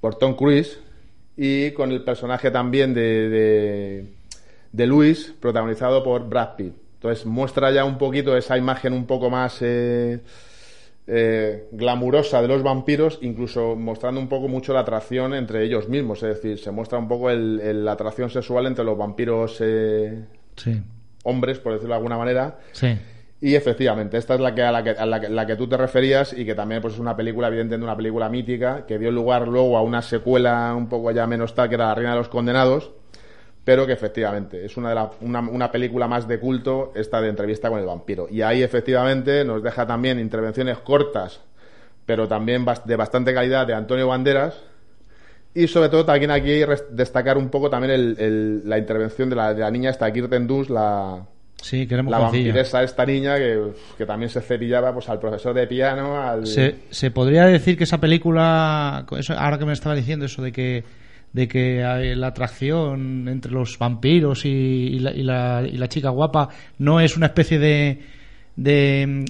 [0.00, 0.78] por Tom Cruise
[1.36, 4.06] y con el personaje también de,
[4.70, 6.74] de, Luis protagonizado por Brad Pitt.
[6.94, 9.62] Entonces muestra ya un poquito esa imagen un poco más
[11.72, 16.36] glamurosa de los vampiros, incluso mostrando un poco mucho la atracción entre ellos mismos, es
[16.36, 19.60] decir, se muestra un poco la atracción sexual entre los vampiros
[20.56, 20.82] Sí,
[21.24, 22.98] hombres, por decirlo de alguna manera, sí.
[23.40, 25.68] y efectivamente, esta es la que, a, la que, a la que, la que tú
[25.68, 29.10] te referías y que también pues, es una película, evidentemente una película mítica, que dio
[29.10, 32.18] lugar luego a una secuela un poco ya menos tal, que era La Reina de
[32.18, 32.90] los Condenados,
[33.64, 37.28] pero que efectivamente es una, de la- una, una película más de culto, esta de
[37.28, 38.26] entrevista con el vampiro.
[38.28, 41.40] Y ahí efectivamente nos deja también intervenciones cortas,
[42.04, 44.56] pero también de bastante calidad de Antonio Banderas.
[45.54, 46.60] Y sobre todo también aquí
[46.92, 50.46] destacar un poco también el- el- la intervención de la, de la niña esta Kirsten
[50.46, 51.26] Dunst, la,
[51.60, 55.66] Sí, queremos la vampiresa esta niña que, que también se cepillaba pues al profesor de
[55.68, 60.24] piano al Se, se podría decir que esa película, eso, ahora que me estaba diciendo
[60.24, 60.84] eso de que
[61.32, 61.80] de que
[62.16, 66.48] la atracción entre los vampiros y, y la, y la- y la chica guapa
[66.78, 68.00] no es una especie de,
[68.56, 69.24] de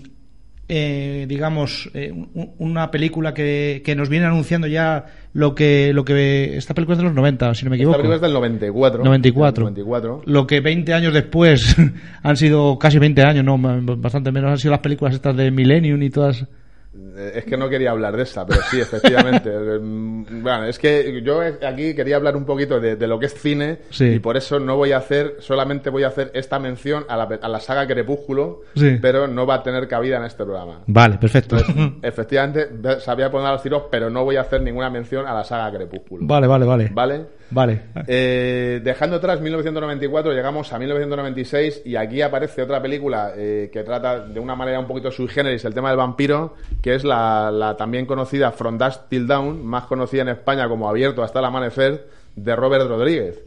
[0.75, 5.05] eh, digamos eh, un- una película que, que nos viene anunciando ya
[5.35, 7.99] lo que lo que esta película es de los 90 si no me esta equivoco
[7.99, 9.65] película es del 94 94.
[9.67, 11.77] del 94 lo que 20 años después
[12.23, 13.59] han sido casi 20 años, no,
[13.99, 16.47] bastante menos han sido las películas estas de Millennium y todas.
[16.95, 21.23] Eh, es que no quería hablar de esa pero sí efectivamente Mm, bueno es que
[21.23, 24.05] yo aquí quería hablar un poquito de, de lo que es cine Sí.
[24.05, 27.25] y por eso no voy a hacer solamente voy a hacer esta mención a la,
[27.41, 28.99] a la saga Crepúsculo Sí.
[29.01, 31.57] pero no va a tener cabida en este programa Vale, perfecto.
[32.03, 32.69] efectivamente
[33.01, 35.75] sabía poner a los tiros pero no voy a hacer ninguna mención a la saga
[35.75, 36.91] Crepúsculo vale, vale, vale.
[36.93, 37.83] vale Vale.
[38.07, 44.21] Eh, dejando atrás 1994, llegamos a 1996 y aquí aparece otra película eh, que trata
[44.21, 47.77] de una manera un poquito sui generis el tema del vampiro, que es la, la
[47.77, 52.07] también conocida From Dusk Till Dawn, más conocida en España como Abierto hasta el amanecer,
[52.37, 53.43] de Robert Rodríguez.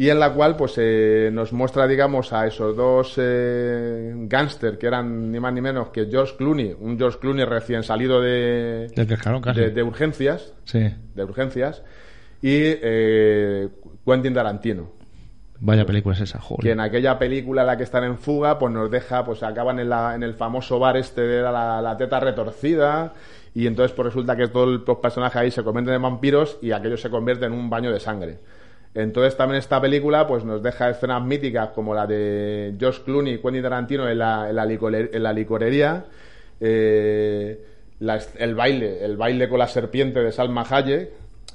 [0.00, 4.86] Y en la cual pues eh, nos muestra, digamos, a esos dos eh, gángster que
[4.86, 8.86] eran ni más ni menos que George Clooney, un George Clooney recién salido de,
[9.42, 9.60] casi.
[9.60, 10.88] de, de urgencias, Sí.
[11.16, 11.82] de urgencias
[12.42, 13.68] y eh,
[14.06, 14.96] Quentin Tarantino
[15.60, 16.62] Vaya película es esa, joder.
[16.62, 19.80] que en aquella película en la que están en fuga pues nos deja pues acaban
[19.80, 23.12] en, la, en el famoso bar este de la, la teta retorcida
[23.54, 26.96] y entonces pues resulta que todos los personajes ahí se convierten en vampiros y aquello
[26.96, 28.38] se convierte en un baño de sangre
[28.94, 33.38] entonces también esta película pues nos deja escenas míticas como la de George Clooney y
[33.38, 36.04] Quentin Tarantino en la, en la, licole- en la licorería
[36.60, 37.64] eh,
[38.00, 41.10] la el baile el baile con la serpiente de Salma Hayek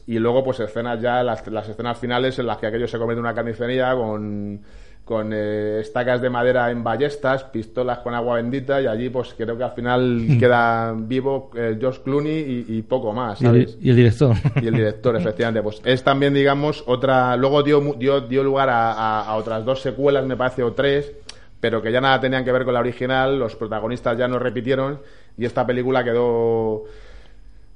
[0.08, 3.20] y luego pues escenas ya las, las escenas finales en las que aquello se en
[3.20, 4.62] una carnicería con
[5.06, 9.58] con eh, estacas de madera en ballestas, pistolas con agua bendita y allí pues creo
[9.58, 13.78] que al final queda vivo eh, George Clooney y, y poco más, y, el, ¿sabes?
[13.82, 14.34] y el director.
[14.62, 15.62] y el director, efectivamente.
[15.62, 17.36] Pues es también, digamos, otra.
[17.36, 21.12] Luego dio, dio, dio lugar a, a- a otras dos secuelas, me parece, o tres,
[21.60, 23.38] pero que ya nada tenían que ver con la original.
[23.38, 25.02] Los protagonistas ya no repitieron
[25.38, 26.86] y esta película quedó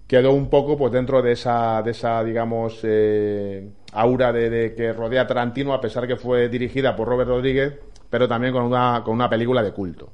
[0.07, 4.93] quedó un poco pues dentro de esa de esa digamos eh, aura de, de que
[4.93, 7.73] rodea a Tarantino, a pesar que fue dirigida por Robert Rodríguez,
[8.09, 10.11] pero también con una, con una película de culto.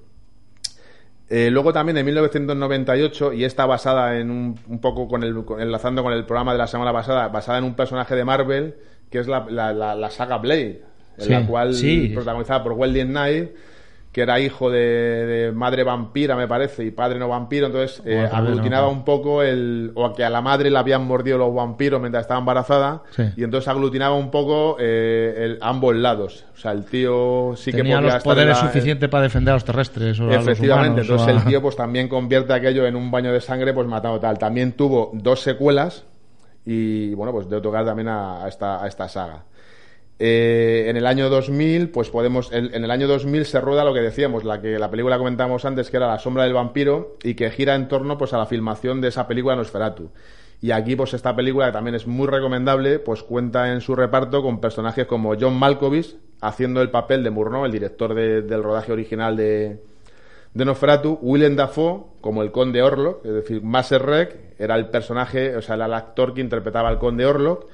[1.30, 6.04] Eh, luego también en 1998, y está basada en un, un poco con el, enlazando
[6.04, 8.76] con el programa de la semana pasada, basada en un personaje de Marvel,
[9.10, 10.84] que es la, la- la- la saga Blade,
[11.18, 12.12] en Sí, la cual sí.
[12.14, 13.52] protagonizada por Weldon Knight,
[14.14, 18.30] que era hijo de, de madre vampira, me parece, y padre no vampiro, entonces eh,
[18.32, 18.94] aglutinaba no.
[18.94, 19.92] un poco el.
[19.96, 23.24] o que a la madre le habían mordido los vampiros mientras estaba embarazada, Sí.
[23.36, 26.46] y entonces aglutinaba un poco eh, el- ambos lados.
[26.54, 29.56] O sea, el tío sí que podía los estar poderes la- suficientes para defender a
[29.56, 32.86] los terrestres o a los Efectivamente, o entonces a- el tío pues también convierte aquello
[32.86, 34.38] en un baño de sangre pues matando tal.
[34.38, 36.06] También tuvo dos secuelas
[36.66, 39.44] y bueno, pues debo tocar también a, a esta, a esta saga.
[40.20, 44.02] Eh, en el año 2000, pues podemos, en, el año 2000 se rueda lo que
[44.02, 47.50] decíamos, la que la película comentábamos antes, que era La sombra del vampiro y que
[47.50, 50.12] gira en torno pues a la filmación de esa película Nosferatu.
[50.62, 54.42] Y aquí pues esta película que también es muy recomendable, pues cuenta en su reparto
[54.42, 58.92] con personajes como John Malkovich haciendo el papel de Murnau, el director de- del rodaje
[58.94, 59.82] original de,
[60.54, 65.56] de Nosferatu, Willem Dafoe como el conde Orlok, es decir, Maser Rek era el personaje,
[65.58, 67.66] o sea, era el actor que interpretaba al conde Orlok.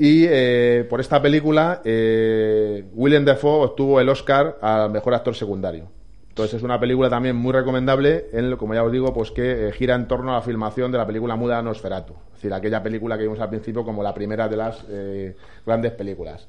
[0.00, 5.88] Y eh, por esta película, eh, Willem Dafoe obtuvo el Oscar al mejor actor secundario.
[6.28, 9.68] Entonces es una película también muy recomendable, en, lo- como ya os digo, pues que
[9.68, 12.12] eh, gira en torno a la filmación de la película muda Nosferatu.
[12.28, 15.34] Es decir, aquella película que vimos al principio como la primera de las eh,
[15.66, 16.46] grandes películas.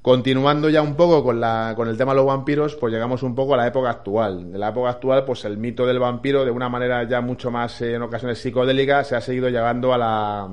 [0.00, 3.34] Continuando ya un poco con, la, con el tema de los vampiros, pues llegamos un
[3.34, 4.38] poco a la época actual.
[4.54, 7.82] En la época actual, pues el mito del vampiro, de una manera ya mucho más,
[7.82, 10.48] eh, en ocasiones psicodélica, se ha seguido llevando a la,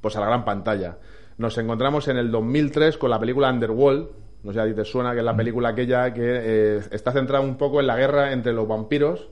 [0.00, 0.96] pues a la gran pantalla.
[1.38, 4.08] Nos encontramos en el 2003 con la película Underworld,
[4.42, 7.56] no sé si te suena, que es la película aquella que eh, está centrada un
[7.56, 9.28] poco en la guerra entre los vampiros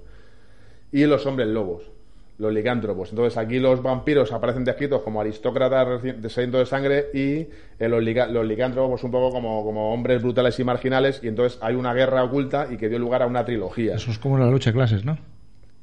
[0.92, 1.82] y los hombres lobos,
[2.38, 3.10] los licántropos.
[3.10, 7.48] Entonces aquí los vampiros aparecen descritos como aristócratas sedientos de sangre y
[7.78, 11.28] eh, los, lica- los licántropos pues, un poco como, como hombres brutales y marginales y
[11.28, 13.94] entonces hay una guerra oculta y que dio lugar a una trilogía.
[13.96, 15.18] Eso es como la lucha de clases, ¿no?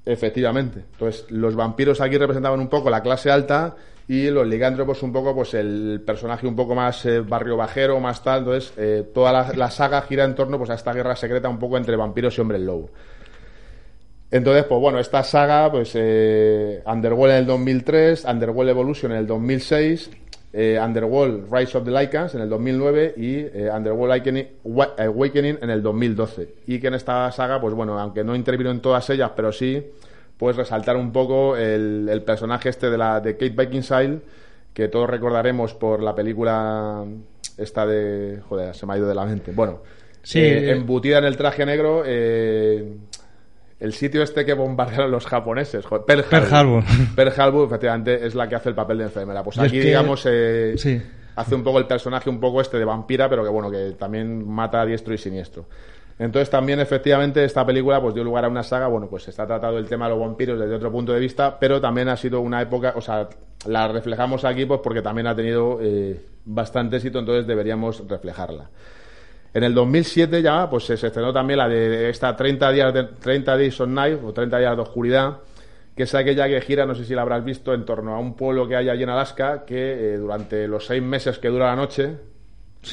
[0.06, 0.86] Efectivamente.
[0.94, 3.76] Entonces, los vampiros aquí representaban un poco la clase alta
[4.08, 8.24] y los licántropos un poco, pues el personaje un poco más eh, barrio bajero, más
[8.24, 8.40] tal.
[8.40, 11.78] Entonces, eh, toda la, saga gira en torno pues, a esta guerra secreta un poco
[11.78, 12.90] entre vampiros y hombres lobo.
[14.32, 19.28] Entonces, pues bueno, esta saga, pues eh, Underworld en el 2003, Underworld Evolution en el
[19.28, 20.10] 2006,
[20.54, 25.70] eh, Underworld Rise of the Lycans en el 2009 y Underworld Awakening, Wa- Awakening en
[25.70, 26.56] el 2012.
[26.68, 29.84] Y que en esta saga, pues bueno, aunque no intervino en todas ellas, pero sí,
[30.38, 34.20] pues resaltar un poco el, el personaje este de, la, de Kate Beckinsale,
[34.74, 37.04] que todos recordaremos por la película
[37.58, 38.42] esta de...
[38.50, 39.52] Joder, se me ha ido de la mente.
[39.54, 39.82] Bueno,
[40.22, 42.04] Sí, eh, embutida en el traje negro...
[42.06, 42.94] eh,
[43.78, 46.30] el sitio este que bombardearon los japoneses, joder, Pearl Harbor.
[46.40, 46.84] Pearl Harbor.
[47.16, 49.44] Pearl Harbor, efectivamente, es la que hace el papel de enfermera.
[49.44, 51.02] Pues es aquí, que- digamos, eh, Sí.
[51.36, 54.48] hace un poco el personaje un poco este de vampira, pero que bueno, que también
[54.48, 55.66] mata a diestro y siniestro.
[56.18, 59.78] Entonces también efectivamente esta película pues dio lugar a una saga, bueno, pues está tratado
[59.78, 62.62] el tema de los vampiros desde otro punto de vista, pero también ha sido una
[62.62, 63.28] época, o sea,
[63.68, 68.70] la reflejamos aquí pues porque también ha tenido eh, bastante éxito, entonces deberíamos reflejarla.
[69.54, 73.58] En el 2007 ya pues se estrenó también la de esta 30 días de 30
[73.58, 75.38] Days of Night o 30 días de oscuridad,
[75.98, 78.36] que es aquella que gira, no sé si la habrás visto, en torno a un
[78.36, 81.76] pueblo que hay allí en Alaska, que eh, durante los seis meses que dura la
[81.76, 82.18] noche,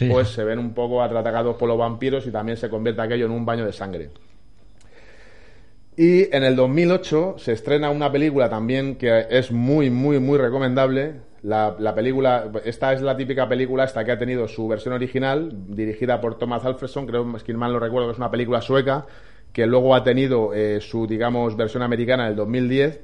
[0.08, 3.32] Pues se ven un poco atratacados por los vampiros y también se convierte aquello en
[3.32, 4.10] un baño de sangre.
[5.96, 11.14] Y en el 2008 se estrena una película también que es muy, muy, muy recomendable.
[11.42, 15.50] La, la película, esta es la típica película esta que ha tenido su versión original,
[15.68, 19.06] dirigida por Thomas Alfredson, creo, que mal lo recuerdo, que es una película sueca,
[19.52, 23.00] que luego ha tenido eh, su, digamos, versión americana en el 2010,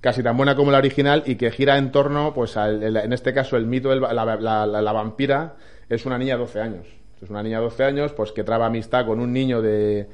[0.00, 3.32] casi tan buena como la original y que gira en torno, pues, al- en este
[3.34, 5.54] caso, el mito de la vampira
[5.88, 6.86] es una niña de 12 años.
[7.22, 10.06] Es una niña de 12 años, pues, que traba amistad con un niño de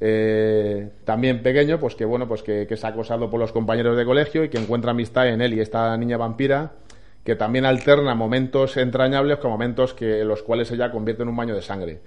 [0.00, 4.04] eh, también pequeño, pues que bueno, pues que, que es acosado por los compañeros de
[4.04, 6.72] colegio y que encuentra amistad en él y esta niña vampira,
[7.24, 11.54] que también alterna momentos entrañables con momentos que los cuales ella convierte en un baño
[11.54, 12.00] de sangre.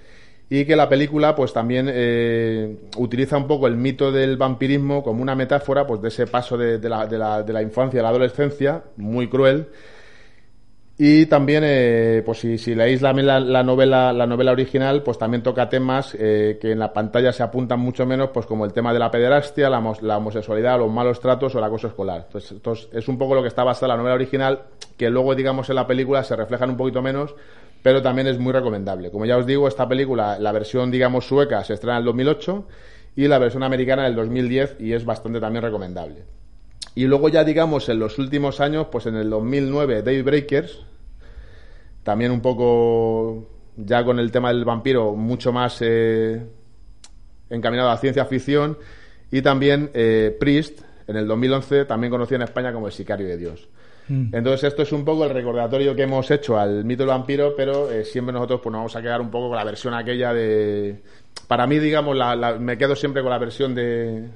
[0.50, 5.22] Y que la película, pues también eh, utiliza un poco el mito del vampirismo como
[5.22, 8.10] una metáfora, pues de ese paso de la, de la- de la infancia a la
[8.10, 9.68] adolescencia, muy cruel,
[11.04, 15.42] y también, eh, pues si, leéis la, la, la novela, la novela original, pues también
[15.42, 18.94] toca temas eh, que en la pantalla se apuntan mucho menos, pues como el tema
[18.94, 22.26] de la pederastia, la, la homosexualidad, los malos tratos o el acoso escolar.
[22.28, 24.62] Entonces, entonces, es un poco lo que está basada en la novela original,
[24.96, 27.34] que luego, digamos, en la película se reflejan un poquito menos,
[27.82, 29.10] pero también es muy recomendable.
[29.10, 32.68] Como ya os digo, esta película, la versión, digamos, sueca, se estrena en el 2008
[33.16, 36.26] y la versión americana en el 2010 y es bastante también recomendable.
[36.94, 40.91] Y luego ya digamos en los últimos años, pues en el 2009 Daybreakers,
[42.04, 43.48] también un poco,
[43.78, 46.44] ya con el tema del vampiro, mucho más eh,
[47.50, 48.78] encaminado a ciencia ficción.
[49.32, 53.38] Y también eh, Priest, en el 2011, también conocido en España como El Sicario de
[53.38, 53.68] Dios.
[54.34, 57.90] Entonces esto es un poco el recordatorio que hemos hecho al mito del vampiro, pero
[57.90, 61.02] eh, siempre nosotros pues, nos vamos a quedar un poco con la versión aquella de...
[61.48, 64.28] Para mí, digamos, la- la- me quedo siempre con la versión de...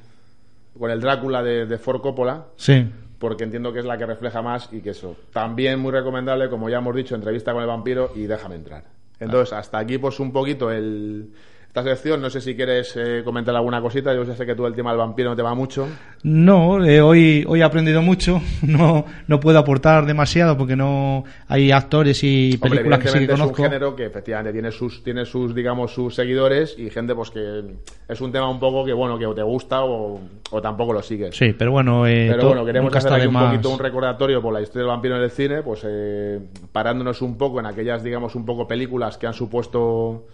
[0.79, 2.89] con el Drácula de, de Ford Coppola, Sí.
[3.19, 5.15] Porque entiendo que es la que refleja más y que eso.
[5.31, 8.83] También muy recomendable, como ya hemos dicho, entrevista con el vampiro y déjame entrar.
[9.19, 11.31] Entonces, hasta aquí pues un poquito el...
[11.75, 14.65] Esta sección, no sé si quieres eh, comentar alguna cosita, yo ya sé que tú
[14.65, 15.85] el tema del vampiro no te va mucho.
[16.23, 18.41] No, eh, hoy, hoy he aprendido mucho.
[18.65, 23.27] No, no puedo aportar demasiado porque no hay actores y Hombre, películas que sí que
[23.27, 23.51] conozco.
[23.51, 27.29] es un género que efectivamente tiene sus, tiene sus, digamos, sus seguidores y gente pues
[27.29, 27.63] que
[28.07, 30.21] es un tema un poco que, bueno, que o te gusta o,
[30.51, 31.35] o tampoco lo sigues.
[31.35, 33.51] Sí, pero bueno, eh, Pero bueno, queremos hacer aquí un más.
[33.51, 36.39] poquito un recordatorio por la historia del vampiro en el cine, pues eh,
[36.71, 40.25] parándonos un poco en aquellas, digamos, un poco películas que han supuesto,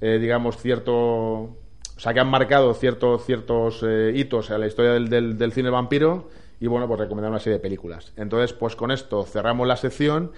[0.00, 0.94] eh, digamos, cierto...
[0.94, 5.52] O sea, que han marcado ciertos ciertos eh, hitos en la historia del, del, del
[5.52, 6.28] cine vampiro
[6.60, 8.12] y, bueno, pues recomendar una serie de películas.
[8.16, 10.30] Entonces, pues con esto cerramos la sección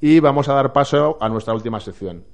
[0.00, 2.24] y vamos a dar paso a nuestra última sección.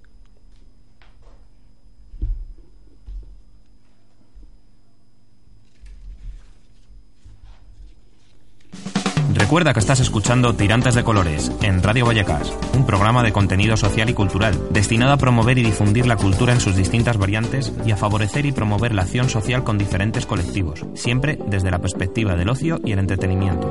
[9.53, 14.09] Recuerda que estás escuchando Tirantes de Colores en Radio Vallecas, un programa de contenido social
[14.09, 17.99] y cultural destinado a promover y difundir la cultura en sus distintas variantes y a
[17.99, 22.81] favorecer y promover la acción social con diferentes colectivos, siempre desde la perspectiva del ocio
[22.83, 23.71] y el entretenimiento.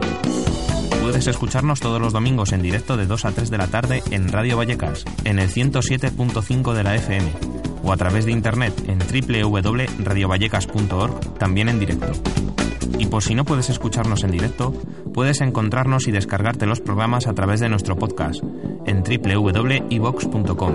[1.02, 4.32] Puedes escucharnos todos los domingos en directo de 2 a 3 de la tarde en
[4.32, 7.32] Radio Vallecas, en el 107.5 de la FM,
[7.82, 12.12] o a través de internet en www.radiovallecas.org, también en directo.
[13.02, 14.76] Y por si no puedes escucharnos en directo,
[15.12, 18.44] puedes encontrarnos y descargarte los programas a través de nuestro podcast
[18.86, 20.74] en www.evox.com.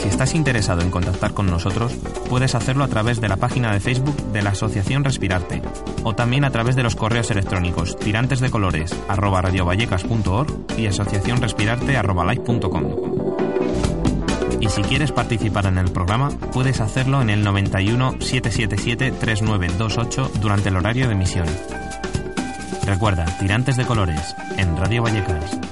[0.00, 1.94] Si estás interesado en contactar con nosotros,
[2.30, 5.62] puedes hacerlo a través de la página de Facebook de la Asociación Respirarte
[6.04, 13.15] o también a través de los correos electrónicos tirantesdecolores@radiovallecas.org y asociacionrespirarte@live.com.
[14.66, 20.70] Y si quieres participar en el programa, puedes hacerlo en el 91 777 3928 durante
[20.70, 21.46] el horario de emisión.
[22.84, 25.65] Recuerda, Tirantes de Colores, en Radio Vallecas.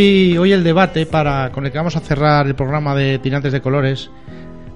[0.00, 3.60] Hoy, el debate para con el que vamos a cerrar el programa de Tirantes de
[3.60, 4.12] Colores,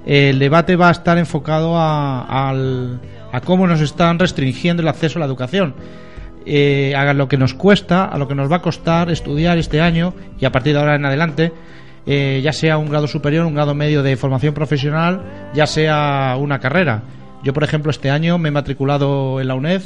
[0.04, 3.00] el debate va a estar enfocado a, al-
[3.30, 5.76] a cómo nos están restringiendo el acceso a la educación.
[6.44, 9.80] Eh, a lo que nos cuesta, a lo que nos va a costar estudiar este
[9.80, 11.52] año y a partir de ahora en adelante,
[12.04, 15.22] eh, ya sea un grado superior, un grado medio de formación profesional,
[15.54, 17.04] ya sea una carrera.
[17.44, 19.82] Yo, por ejemplo, este año me he matriculado en la UNED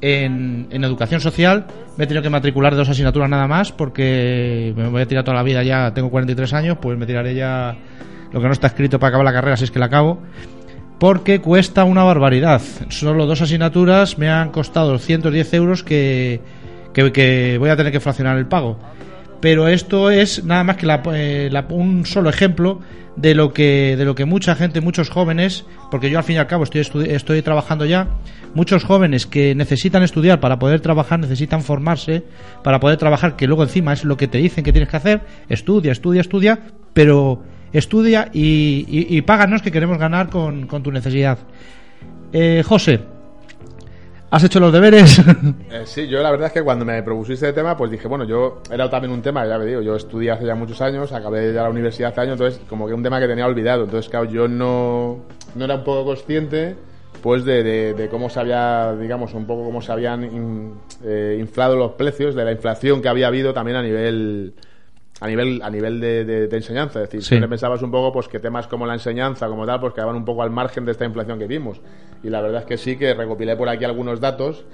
[0.00, 1.66] en, en educación social
[1.96, 5.36] me he tenido que matricular dos asignaturas nada más porque me voy a tirar toda
[5.36, 7.76] la vida ya, tengo 43 años, pues me tiraré ya
[8.32, 10.20] lo que no está escrito para acabar la carrera si es que la acabo.
[10.98, 12.62] Porque cuesta una barbaridad.
[12.88, 16.40] Solo dos asignaturas me han costado 110 euros que,
[16.94, 18.78] que, que voy a tener que fraccionar el pago.
[19.40, 22.80] Pero esto es nada más que la- eh, la- un solo ejemplo
[23.16, 26.38] de lo que de lo que mucha gente, muchos jóvenes, porque yo al fin y
[26.38, 28.08] al cabo estoy estoy trabajando ya,
[28.54, 32.24] muchos jóvenes que necesitan estudiar para poder trabajar, necesitan formarse
[32.62, 35.20] para poder trabajar, que luego encima es lo que te dicen que tienes que hacer,
[35.48, 36.60] estudia, estudia, estudia,
[36.92, 41.38] pero estudia y páganos que queremos ganar con, con tu necesidad.
[42.32, 43.00] Eh, José,
[44.30, 45.20] ¿has hecho los deberes?
[45.70, 48.24] Eh, sí, yo la verdad es que cuando me propusiste el tema, pues dije, bueno,
[48.24, 51.52] yo era también un tema, ya me digo, yo estudié hace ya muchos años, acabé
[51.52, 54.24] ya la universidad hace años, entonces como que un tema que tenía olvidado, entonces claro,
[54.26, 55.18] yo no,
[55.54, 56.76] no era un poco consciente
[57.22, 60.74] pues de, de- de cómo se había, digamos, un poco cómo se habían in-
[61.04, 64.54] eh, inflado los precios, de la inflación que había habido también a nivel
[65.20, 67.28] a nivel a nivel de, de- de enseñanza, es decir, Sí.
[67.28, 70.24] siempre pensabas un poco pues que temas como la enseñanza como tal pues quedaban un
[70.24, 71.80] poco al margen de esta inflación que vimos
[72.22, 74.64] y la verdad es que sí que recopilé por aquí algunos datos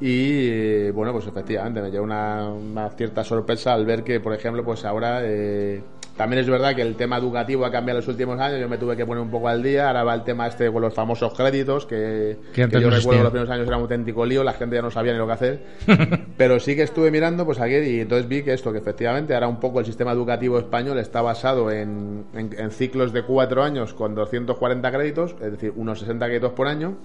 [0.00, 4.64] y bueno pues efectivamente me llevó una, una cierta sorpresa al ver que por ejemplo
[4.64, 5.82] pues ahora eh,
[6.16, 8.58] también es verdad que el tema educativo ha cambiado en los últimos años.
[8.60, 9.88] Yo me tuve que poner un poco al día.
[9.88, 12.36] Ahora va el tema este con los famosos créditos que,
[12.78, 15.12] Que yo recuerdo los primeros años era un auténtico lío la gente ya no sabía
[15.12, 15.60] ni lo que hacer.
[16.38, 19.48] Pero sí que estuve mirando pues ayer y entonces vi que esto, que efectivamente ahora
[19.48, 23.92] un poco el sistema educativo español está basado en, en- en ciclos de cuatro años
[23.94, 26.96] con 240 créditos, es decir, unos 60 créditos por año,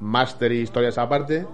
[0.00, 1.46] máster y historias aparte.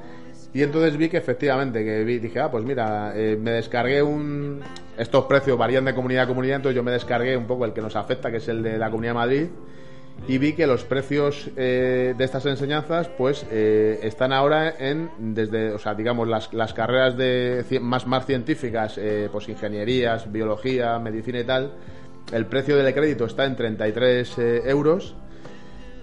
[0.54, 4.60] Y entonces vi que efectivamente, que vi, dije, ah, pues mira, eh, me descargué un...
[4.96, 7.80] Estos precios varían de comunidad a comunidad, entonces yo me descargué un poco el que
[7.80, 9.46] nos afecta, que es el de la Comunidad de Madrid,
[10.28, 15.72] y vi que los precios eh, de estas enseñanzas pues eh, están ahora en desde
[15.72, 21.40] o sea digamos las, las carreras de más más científicas eh, pues ingenierías biología medicina
[21.40, 21.72] y tal
[22.30, 25.16] el precio del crédito está en 33 eh, euros.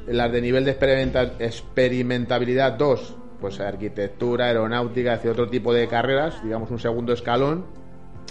[0.08, 6.44] Las de nivel de experimenta- experimentabilidad 2 pues arquitectura aeronáutica decir, otro tipo de carreras
[6.44, 7.64] digamos un segundo escalón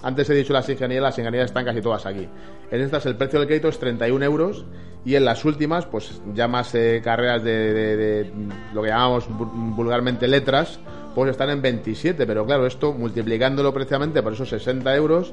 [0.03, 2.29] antes he dicho las ingenierías, las ingenierías están casi todas aquí.
[2.71, 4.65] En estas el precio del crédito es 31 euros
[5.05, 8.31] y en las últimas, pues ya más eh, carreras de,
[8.75, 10.79] lo que llamamos vu- vulgarmente letras,
[11.15, 12.27] pues están en 27.
[12.27, 15.33] Pero claro, esto multiplicándolo precisamente por esos 60 euros,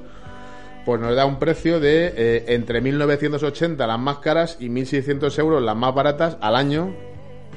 [0.85, 5.61] pues nos da un precio de eh, entre 1.980 las más caras y 1.600 euros
[5.63, 6.93] las más baratas al año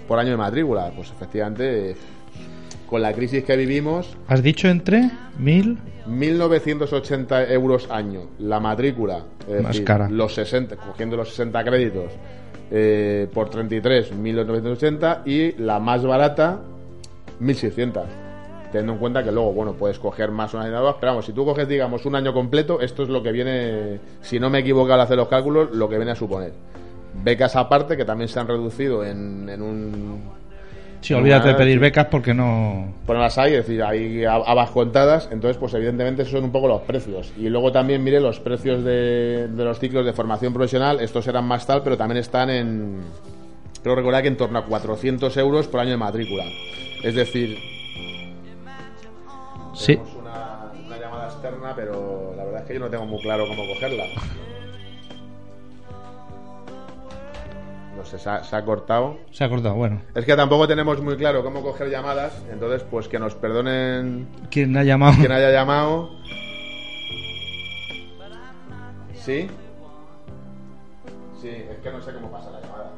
[0.08, 0.90] por año de matrícula.
[0.96, 1.94] Pues efectivamente,
[2.88, 5.78] con la crisis que vivimos, ¿Has dicho entre mil?
[6.08, 10.08] 1.980 euros año la matrícula, es Más decir, cara.
[10.08, 12.12] los 60, cogiendo los 60 créditos
[12.70, 16.60] eh, por 33, 1.980 y la más barata,
[17.40, 18.04] 1.600.
[18.70, 21.44] Teniendo en cuenta que luego, bueno, puedes coger más una dos, pero vamos, si tú
[21.46, 25.00] coges, digamos, un año completo, esto es lo que viene, si no me equivoco al
[25.00, 26.52] hacer los cálculos, lo que viene a suponer.
[27.24, 30.37] Becas aparte, que también se han reducido en, en un
[31.00, 32.92] Sí, olvídate de pedir becas porque no...
[33.06, 36.44] pues no las hay, es decir, hay hab- habas contadas, entonces pues evidentemente esos son
[36.44, 37.32] un poco los precios.
[37.38, 41.44] Y luego también mire los precios de, de los ciclos de formación profesional, estos eran
[41.46, 43.00] más tal, pero también están en,
[43.82, 46.44] creo recordar que en torno a 400 euros por año de matrícula.
[47.04, 47.56] Es decir,
[49.74, 49.94] Sí.
[49.94, 53.46] tenemos una, una llamada externa, pero la verdad es que yo no tengo muy claro
[53.46, 54.04] cómo cogerla.
[57.98, 59.18] No sé, se ha- se ha cortado.
[59.32, 60.00] Se ha cortado, bueno.
[60.14, 64.76] Es que tampoco tenemos muy claro cómo coger llamadas, entonces pues que nos perdonen ¿Quién
[64.76, 65.16] ha llamado?
[65.18, 66.10] quien haya llamado.
[69.14, 69.48] ¿Sí?
[71.42, 72.90] Sí, es que no sé cómo pasa la llamada.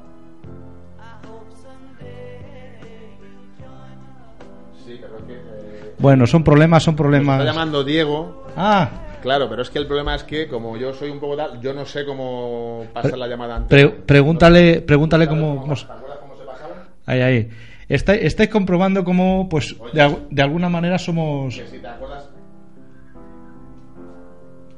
[4.84, 5.32] Sí, pero es que...
[5.34, 7.44] eh, Bueno, son problemas, son nos está problemas...
[7.44, 8.44] llamando Diego.
[8.57, 8.88] Ah,
[9.22, 11.74] Claro, pero es que el problema es que como yo soy un poco tal, yo
[11.74, 13.68] no sé cómo pasar la llamada antes.
[13.68, 15.60] pre- pregúntale, pregúntale ¿Sabes cómo...
[15.60, 16.74] cómo- ¿Te acuerdas cómo se pasaba?
[17.06, 17.48] Ahí, ahí.
[17.88, 21.56] Está- estáis comprobando cómo, pues, de, de alguna manera somos...
[21.56, 22.28] Que si te acuerdas...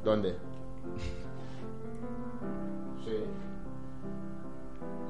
[0.05, 0.35] ¿Dónde?
[3.05, 3.13] Sí.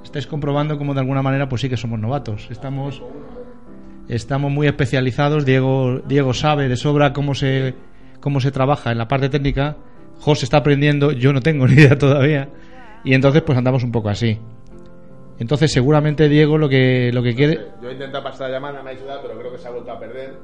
[0.05, 2.49] Estáis comprobando cómo de alguna manera, pues sí que somos novatos.
[2.51, 3.03] Estamos...
[4.09, 5.45] Estamos muy especializados.
[5.47, 7.75] Diego, Diego sabe de sobra cómo se,
[8.23, 9.77] cómo se trabaja en la parte técnica.
[10.21, 12.49] José está aprendiendo, yo no tengo ni idea todavía.
[13.05, 14.39] Y entonces, pues andamos un poco así.
[15.39, 18.91] Entonces, seguramente Diego lo que, lo que quiere, Yo he intentado pasar la llamada, me
[18.91, 20.39] ha ayudado, pero creo que se ha vuelto a perder.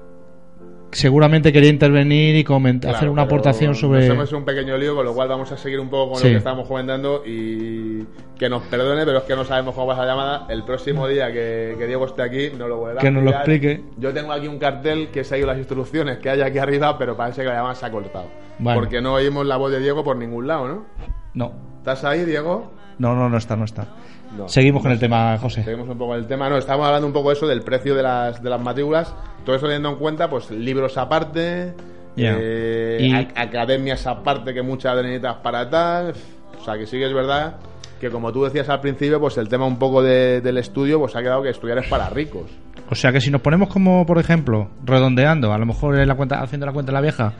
[0.90, 4.06] Seguramente quería intervenir y coment- Claro, hacer una aportación Nos sobre.
[4.06, 6.28] hemos hecho un pequeño lío, con lo cual vamos a seguir un poco con Sí.
[6.28, 8.04] lo que estábamos comentando y
[8.38, 10.46] que nos perdone, pero es que no sabemos cómo pasa la llamada.
[10.48, 13.30] El próximo día que, que Diego esté aquí, nos lo volverá a Que nos lo
[13.30, 13.82] explique.
[13.98, 16.96] Yo tengo aquí un cartel que se ha ido las instrucciones que hay aquí arriba,
[16.96, 18.26] pero parece que la llamada se ha cortado.
[18.58, 18.80] Bueno.
[18.80, 20.86] Porque no oímos la voz de Diego por ningún lado, ¿no?
[21.34, 22.72] No, ¿Estás ahí, Diego?
[22.98, 23.88] no, no, no está, no está.
[24.38, 24.48] No.
[24.48, 25.64] Seguimos con el tema, José.
[25.64, 26.48] Seguimos un poco el tema.
[26.48, 29.14] No, estamos hablando un poco de eso, del precio de las, de las matrículas.
[29.44, 31.74] Todo eso teniendo en cuenta, pues, libros aparte,
[32.16, 36.14] eh, Y- ac- academias aparte que muchas necesitas para tal.
[36.60, 37.56] O sea, que sí que es verdad
[38.00, 41.16] que como tú decías al principio, pues el tema un poco de- del estudio, pues
[41.16, 42.48] ha quedado que estudiar es para ricos.
[42.90, 46.14] O sea que si nos ponemos como, por ejemplo, redondeando, a lo mejor en la
[46.14, 47.32] cuenta, haciendo la cuenta de la vieja,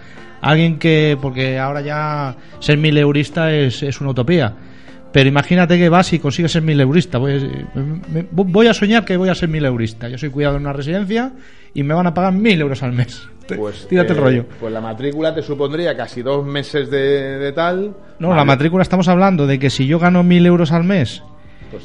[0.43, 4.55] alguien que, porque ahora ya ser mil eurista es, es una utopía.
[5.13, 7.19] Pero imagínate que vas y consigues ser mil eurista.
[7.19, 7.33] Voy,
[7.75, 10.09] me- me- voy a soñar que voy a ser mil eurista.
[10.09, 11.33] Yo soy cuidado en una residencia
[11.75, 13.27] y me van a pagar mil euros al mes.
[13.49, 14.45] Pues, Tírate el eh, rollo.
[14.61, 17.97] Pues la matrícula te supondría casi dos meses de, de tal.
[18.19, 21.23] No, Vale, la matrícula estamos hablando de que si yo gano mil euros al mes.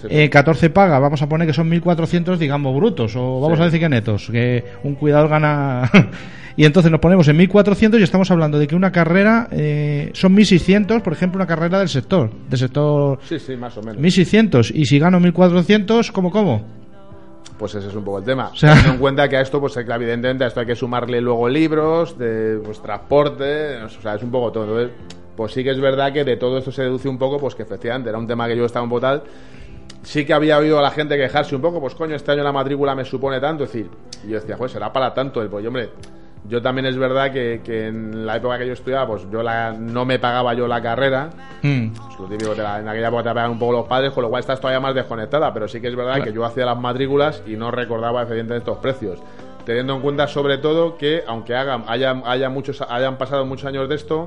[0.09, 3.61] Eh, 14 paga, vamos a poner que son 1.400, digamos, brutos, o vamos Sí.
[3.61, 5.89] a decir que netos, que un cuidador gana...
[6.55, 10.35] y entonces nos ponemos en 1.400 y estamos hablando de que una carrera eh, son
[10.35, 14.01] 1.600, por ejemplo, una carrera del sector, del sector Sí, sí, más o menos.
[14.01, 16.63] 1.600, y si gano 1.400, ¿cómo, cómo?
[17.57, 18.51] Pues ese es un poco el tema.
[18.55, 21.47] sea- Teniendo en cuenta que a esto, pues evidentemente a esto hay que sumarle luego
[21.47, 24.63] libros, de pues, transporte, o sea, es un poco todo.
[24.81, 24.91] Entonces,
[25.35, 27.63] pues sí que es verdad que de todo esto se deduce un poco, pues que
[27.63, 29.23] efectivamente era un tema que yo estaba un poco tal.
[30.03, 32.51] Sí que había oído a la gente quejarse un poco, pues coño, este año la
[32.51, 33.89] matrícula me supone tanto, es decir,
[34.25, 35.91] y yo decía, pues será para tanto, y pues hombre,
[36.45, 39.71] yo también es verdad que, que en la época que yo estudiaba, pues yo la,
[39.71, 41.29] no me pagaba yo la carrera,
[41.61, 41.93] Mm.
[41.93, 44.29] pues lo típico, la- en aquella época te pagan un poco los padres, con lo
[44.29, 46.25] cual estás todavía más desconectada, pero sí que es verdad Claro.
[46.25, 49.19] que yo hacía las matrículas y no recordaba evidentemente estos precios.
[49.65, 53.87] Teniendo en cuenta sobre todo que aunque hagan, haya, haya muchos, hayan pasado muchos años
[53.87, 54.25] de esto,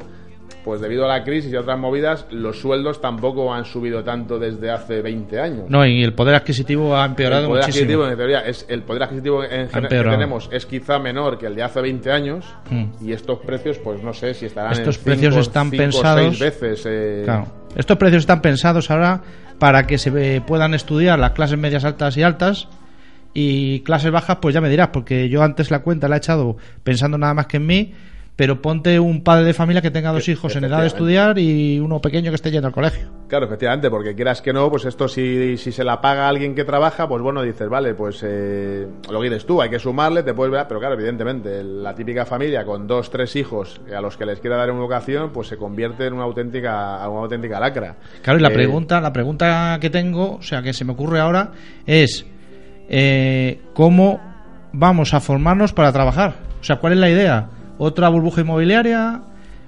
[0.67, 4.69] pues debido a la crisis y otras movidas, los sueldos tampoco han subido tanto desde
[4.73, 5.65] hace 20 años.
[5.71, 7.85] No, y el poder adquisitivo ha empeorado el poder muchísimo.
[7.85, 11.47] adquisitivo, en teoría, es, el poder adquisitivo en general que tenemos es quizá menor que
[11.47, 12.85] el de hace 20 años Mm.
[13.01, 16.37] y estos precios, pues no sé si estarán Estos en precios cinco- están cinco pensados-
[16.37, 16.85] seis veces.
[16.87, 17.47] eh, Claro.
[17.77, 19.23] Estos precios están pensados ahora
[19.61, 22.69] para que se eh, puedan estudiar las clases medias altas y altas
[23.35, 26.57] y clases bajas, pues ya me dirás, porque yo antes la cuenta la he echado
[26.83, 27.93] pensando nada más que en mí,
[28.37, 31.81] pero ponte un padre de familia que tenga dos hijos en edad de estudiar y
[31.81, 33.09] uno pequeño que esté yendo al colegio.
[33.29, 36.55] Claro, efectivamente, porque quieras que no, pues esto si, si se la paga a alguien
[36.55, 40.23] que trabaja, pues bueno, dices, vale, pues eh, lo que dices tú, hay que sumarle,
[40.23, 44.17] te puedes ver, pero claro, evidentemente, la típica familia con dos, tres hijos a los
[44.19, 47.97] que les quiera dar una educación, pues se convierte en una auténtica, una auténtica lacra.
[48.23, 51.21] Claro, y la Eh, pregunta, la pregunta que tengo, o sea, que se me ocurre
[51.21, 51.53] ahora,
[51.87, 52.27] es
[52.89, 54.21] eh, ¿cómo
[54.73, 56.35] vamos a formarnos para trabajar?
[56.61, 57.49] O sea, ¿cuál es la idea?
[57.79, 59.23] ¿Otra burbuja inmobiliaria?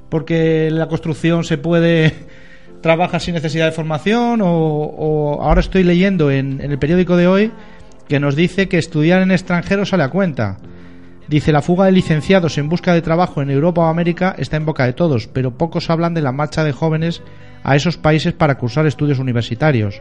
[0.09, 2.15] ¿Porque la construcción se puede
[2.81, 4.41] trabajar sin necesidad de formación?
[4.41, 7.53] ¿O, o ahora estoy leyendo en, en el periódico de hoy
[8.09, 10.59] que nos dice que estudiar en extranjero sale a cuenta?
[11.29, 14.65] Dice, la fuga de licenciados en busca de trabajo en Europa o América está en
[14.65, 17.23] boca de todos, pero pocos hablan de la marcha de jóvenes
[17.63, 20.01] a esos países para cursar estudios universitarios.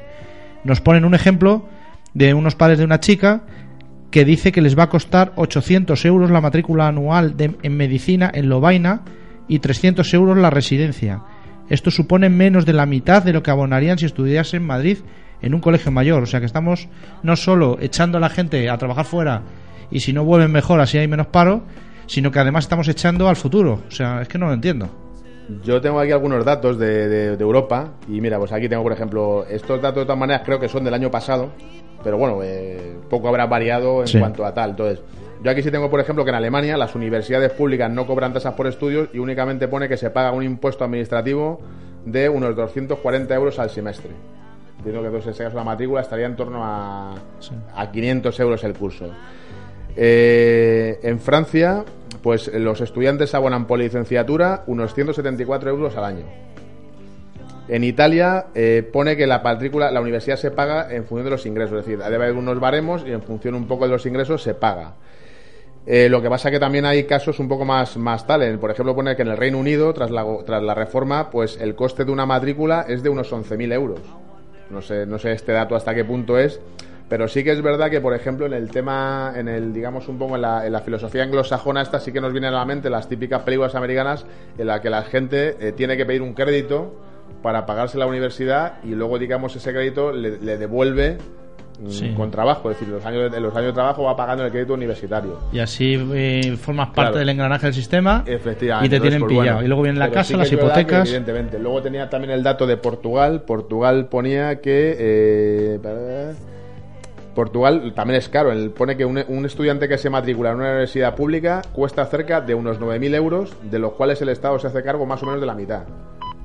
[0.64, 1.66] Nos ponen un ejemplo
[2.14, 3.41] de unos padres de una chica
[4.12, 8.32] que dice que les va a costar 800 euros la matrícula anual de- en medicina
[8.34, 9.01] en Lovaina
[9.47, 11.22] y 300 euros la residencia.
[11.70, 14.99] Esto supone menos de la mitad de lo que abonarían si estudiase en Madrid
[15.41, 16.24] en un colegio mayor.
[16.24, 16.88] O sea que estamos
[17.24, 19.41] no solo echando a la gente a trabajar fuera
[19.91, 21.64] y si no vuelven mejor así hay menos paro,
[22.05, 23.82] sino que además estamos echando al futuro.
[23.88, 24.89] O sea, es que no lo entiendo.
[25.64, 28.91] Yo tengo aquí algunos datos de, de- de Europa y mira, pues aquí tengo, por
[28.93, 31.51] ejemplo, estos datos de todas maneras creo que son del año pasado,
[32.04, 34.20] pero bueno, eh, poco habrá variado en Sí.
[34.20, 34.72] cuanto a tal.
[34.72, 35.00] Entonces,
[35.43, 38.54] yo aquí sí tengo, por ejemplo, que en Alemania las universidades públicas no cobran tasas
[38.56, 41.60] por estudios y únicamente pone que se paga un impuesto administrativo
[42.06, 44.12] de unos 240 euros al semestre.
[44.78, 47.16] Entiendo que entonces, en la matrícula estaría en torno a,
[47.76, 49.06] a 500 euros el curso.
[49.95, 51.84] Eh, en Francia,
[52.22, 56.26] pues los estudiantes abonan por licenciatura unos 174 euros al año.
[57.68, 61.45] En Italia eh, pone que la matrícula, la universidad se paga en función de los
[61.45, 64.41] ingresos, es decir, debe haber unos baremos y en función un poco de los ingresos
[64.41, 64.93] se paga.
[65.86, 68.57] Eh, lo que pasa que también hay casos un poco más, más tales.
[68.57, 71.76] Por ejemplo, pone que en el Reino Unido, tras la, tras la reforma, pues el
[71.76, 74.01] coste de una matrícula es de unos 11.000 euros.
[74.70, 76.59] No sé, no sé este dato hasta qué punto es,
[77.07, 80.18] pero sí que es verdad que, por ejemplo, en el tema, en el, digamos, un
[80.18, 82.89] poco en la, en la filosofía anglosajona, esta sí que nos vienen a la mente
[82.89, 84.26] las típicas películas americanas
[84.57, 87.07] en la que la gente eh, tiene que pedir un crédito
[87.41, 91.17] para pagarse la universidad y luego, digamos, ese crédito le, le devuelve
[91.80, 92.13] mm, Sí.
[92.15, 92.71] con trabajo.
[92.71, 95.38] Es decir, los años, de- los años de trabajo va pagando el crédito universitario.
[95.51, 97.17] Y así eh, formas parte Claro.
[97.19, 98.88] del engranaje del sistema Efectivamente.
[98.88, 99.47] y te tienen pues, pillado.
[99.57, 99.63] bueno.
[99.63, 101.07] y luego viene la Pero casa, sí las que, hipotecas.
[101.07, 101.59] evidentemente.
[101.59, 103.43] Luego tenía también el dato de Portugal.
[103.43, 104.95] Portugal ponía que.
[104.99, 106.34] eh,
[107.36, 108.51] Portugal también es caro.
[108.51, 112.41] Él pone que un, un estudiante que se matricula en una universidad pública cuesta cerca
[112.41, 115.39] de unos 9.000 euros, de los cuales el Estado se hace cargo más o menos
[115.39, 115.84] de la mitad.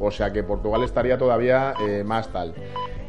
[0.05, 2.55] O sea que Portugal estaría todavía eh, más tal.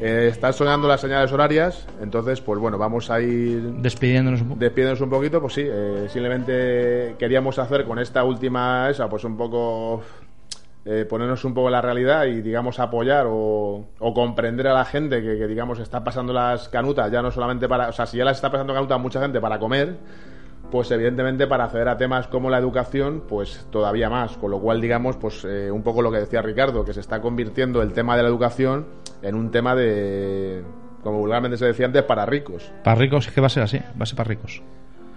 [0.00, 4.60] Eh, están sonando las señales horarias, entonces, pues bueno, vamos a ir Despidiéndonos un poco.
[4.60, 9.36] despidiéndonos un poquito, pues sí, eh, simplemente queríamos hacer con esta última esa, pues un
[9.36, 10.02] poco
[10.84, 15.22] eh, ponernos un poco la realidad y digamos apoyar o, o comprender a la gente
[15.22, 18.24] que, que, digamos está pasando las canutas, ya no solamente para, o sea, si ya
[18.24, 19.96] las está pasando canutas mucha gente para comer,
[20.74, 24.80] pues evidentemente para acceder a temas como la educación, pues todavía más, con lo cual
[24.80, 28.16] digamos, pues eh, un poco lo que decía Ricardo, que se está convirtiendo el tema
[28.16, 28.84] de la educación
[29.22, 30.64] en un tema de,
[31.04, 32.72] como vulgarmente se decía antes, para ricos.
[32.82, 34.64] Para ricos es que va a ser así, va a ser para ricos.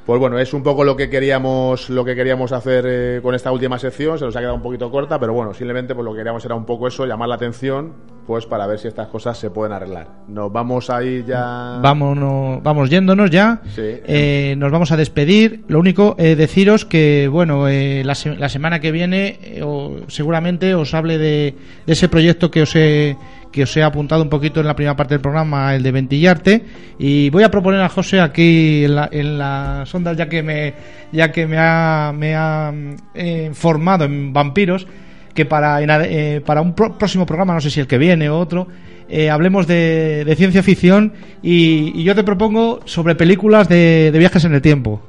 [0.07, 3.51] Pues bueno, es un poco lo que queríamos, lo que queríamos hacer eh, con esta
[3.51, 4.17] última sección.
[4.17, 6.55] Se nos ha quedado un poquito corta, pero bueno, simplemente pues lo que queríamos era
[6.55, 7.91] un poco eso, llamar la atención,
[8.25, 10.07] pues para ver si estas cosas se pueden arreglar.
[10.29, 11.79] Nos vamos a ir ya.
[11.81, 13.59] Vámonos, vamos yéndonos ya.
[13.75, 13.81] Sí.
[13.83, 15.65] Eh, nos vamos a despedir.
[15.67, 19.97] Lo único, eh, deciros que, bueno, eh, la, se- la semana que viene eh, o-
[20.07, 21.53] seguramente os hable de,
[21.85, 23.17] de ese proyecto que os, he,
[23.51, 26.65] que os he apuntado un poquito en la primera parte del programa, el de Ventillarte.
[26.99, 30.73] Y voy a proponer a José aquí en, la, en las ondas, ya que me,
[31.11, 32.73] ya que me ha, me ha
[33.13, 34.87] eh, formado en vampiros,
[35.33, 38.29] que para, en eh, para un pro- próximo programa, no sé si el que viene
[38.29, 38.67] o otro,
[39.09, 44.61] eh, hablemos de, ciencia ficción y, yo te propongo sobre películas de viajes en el
[44.61, 45.01] tiempo.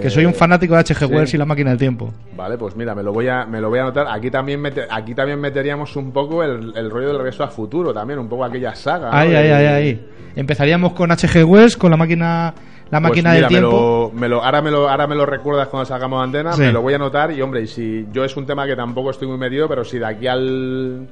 [0.00, 1.06] Que soy un Eh, fanático de H.G.
[1.06, 1.12] sí.
[1.14, 2.12] Wells y la máquina del tiempo.
[2.36, 4.06] Vale, pues mira, me lo voy a, me lo voy a anotar.
[4.10, 7.92] Aquí también, mete- aquí también meteríamos un poco el, el rollo del regreso al futuro,
[7.94, 9.10] también, un poco aquella saga.
[9.16, 10.08] Ahí, ahí, ahí, ahí.
[10.36, 11.44] Empezaríamos con H.G.
[11.44, 12.52] Wells, con la máquina,
[12.90, 14.10] la Pues máquina mira, del tiempo.
[14.14, 16.52] Me lo, me lo- ahora, me lo, ahora me lo recuerdas cuando salgamos de antena,
[16.54, 16.62] Sí.
[16.62, 19.10] me lo voy a anotar y hombre, y si yo es un tema que tampoco
[19.10, 21.06] estoy muy metido, pero si de aquí al,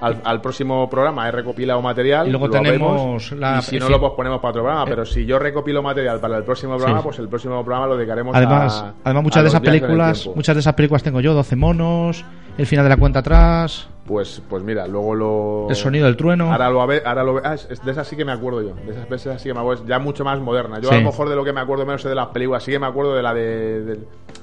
[0.00, 3.78] al, al próximo programa he recopilado material, Y luego lo tenemos vemos, la- y si
[3.78, 7.00] no lo posponemos para otro programa, pero si yo recopilo material para el próximo programa,
[7.00, 7.04] Sí.
[7.04, 10.30] pues el próximo programa lo dedicaremos Además, a además a muchas de los esas películas,
[10.34, 12.24] muchas de esas películas tengo yo, 12 monos,
[12.58, 15.66] El final de la cuenta atrás, Pues, pues mira, luego lo.
[15.68, 16.50] El sonido del trueno.
[16.50, 18.74] Ahora lo, ahora lo ah, es de esas sí que me acuerdo yo.
[18.74, 19.84] De esas veces sí que me acuerdo.
[19.86, 20.80] Ya mucho más moderna.
[20.80, 20.94] Yo Sí.
[20.96, 22.64] a lo mejor de lo que me acuerdo menos es de las películas.
[22.64, 23.84] Sí que me acuerdo de la de.
[23.84, 23.98] de,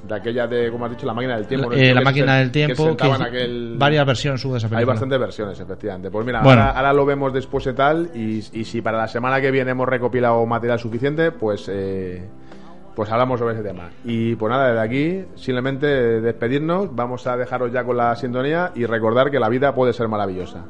[0.08, 1.70] de aquella de, como has dicho, la máquina del tiempo.
[1.70, 1.76] ¿no?
[1.76, 4.68] Eh, la que máquina se- del tiempo, que, sentaban aquel- varias versiones hubo de esa
[4.68, 4.80] película.
[4.80, 6.10] Hay bastantes versiones, efectivamente.
[6.12, 6.62] Pues mira, Bueno.
[6.62, 8.10] ahora, ahora lo vemos después y tal.
[8.14, 11.68] Y, y si para la semana que viene hemos recopilado material suficiente, pues.
[11.70, 12.24] eh,
[12.96, 13.90] pues hablamos sobre ese tema.
[14.06, 15.86] Y pues nada, desde aquí, simplemente
[16.22, 16.96] despedirnos.
[16.96, 20.64] Vamos a dejaros ya con la sintonía y recordar que la vida puede ser maravillosa.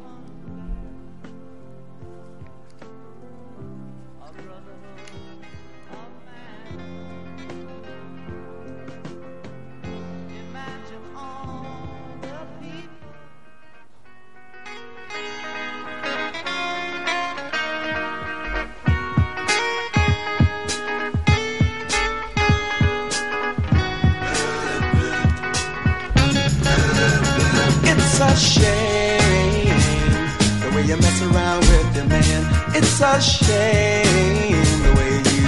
[33.16, 35.48] A shame the way you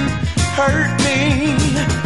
[0.56, 1.20] hurt me.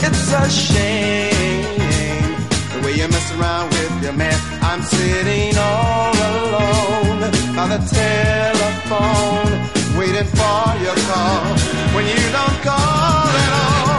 [0.06, 2.36] It's a shame
[2.74, 4.40] the way you mess around with your man.
[4.64, 7.22] I'm sitting all alone
[7.56, 9.52] by the telephone,
[10.00, 11.54] waiting for your call.
[11.94, 13.91] When you don't call at all,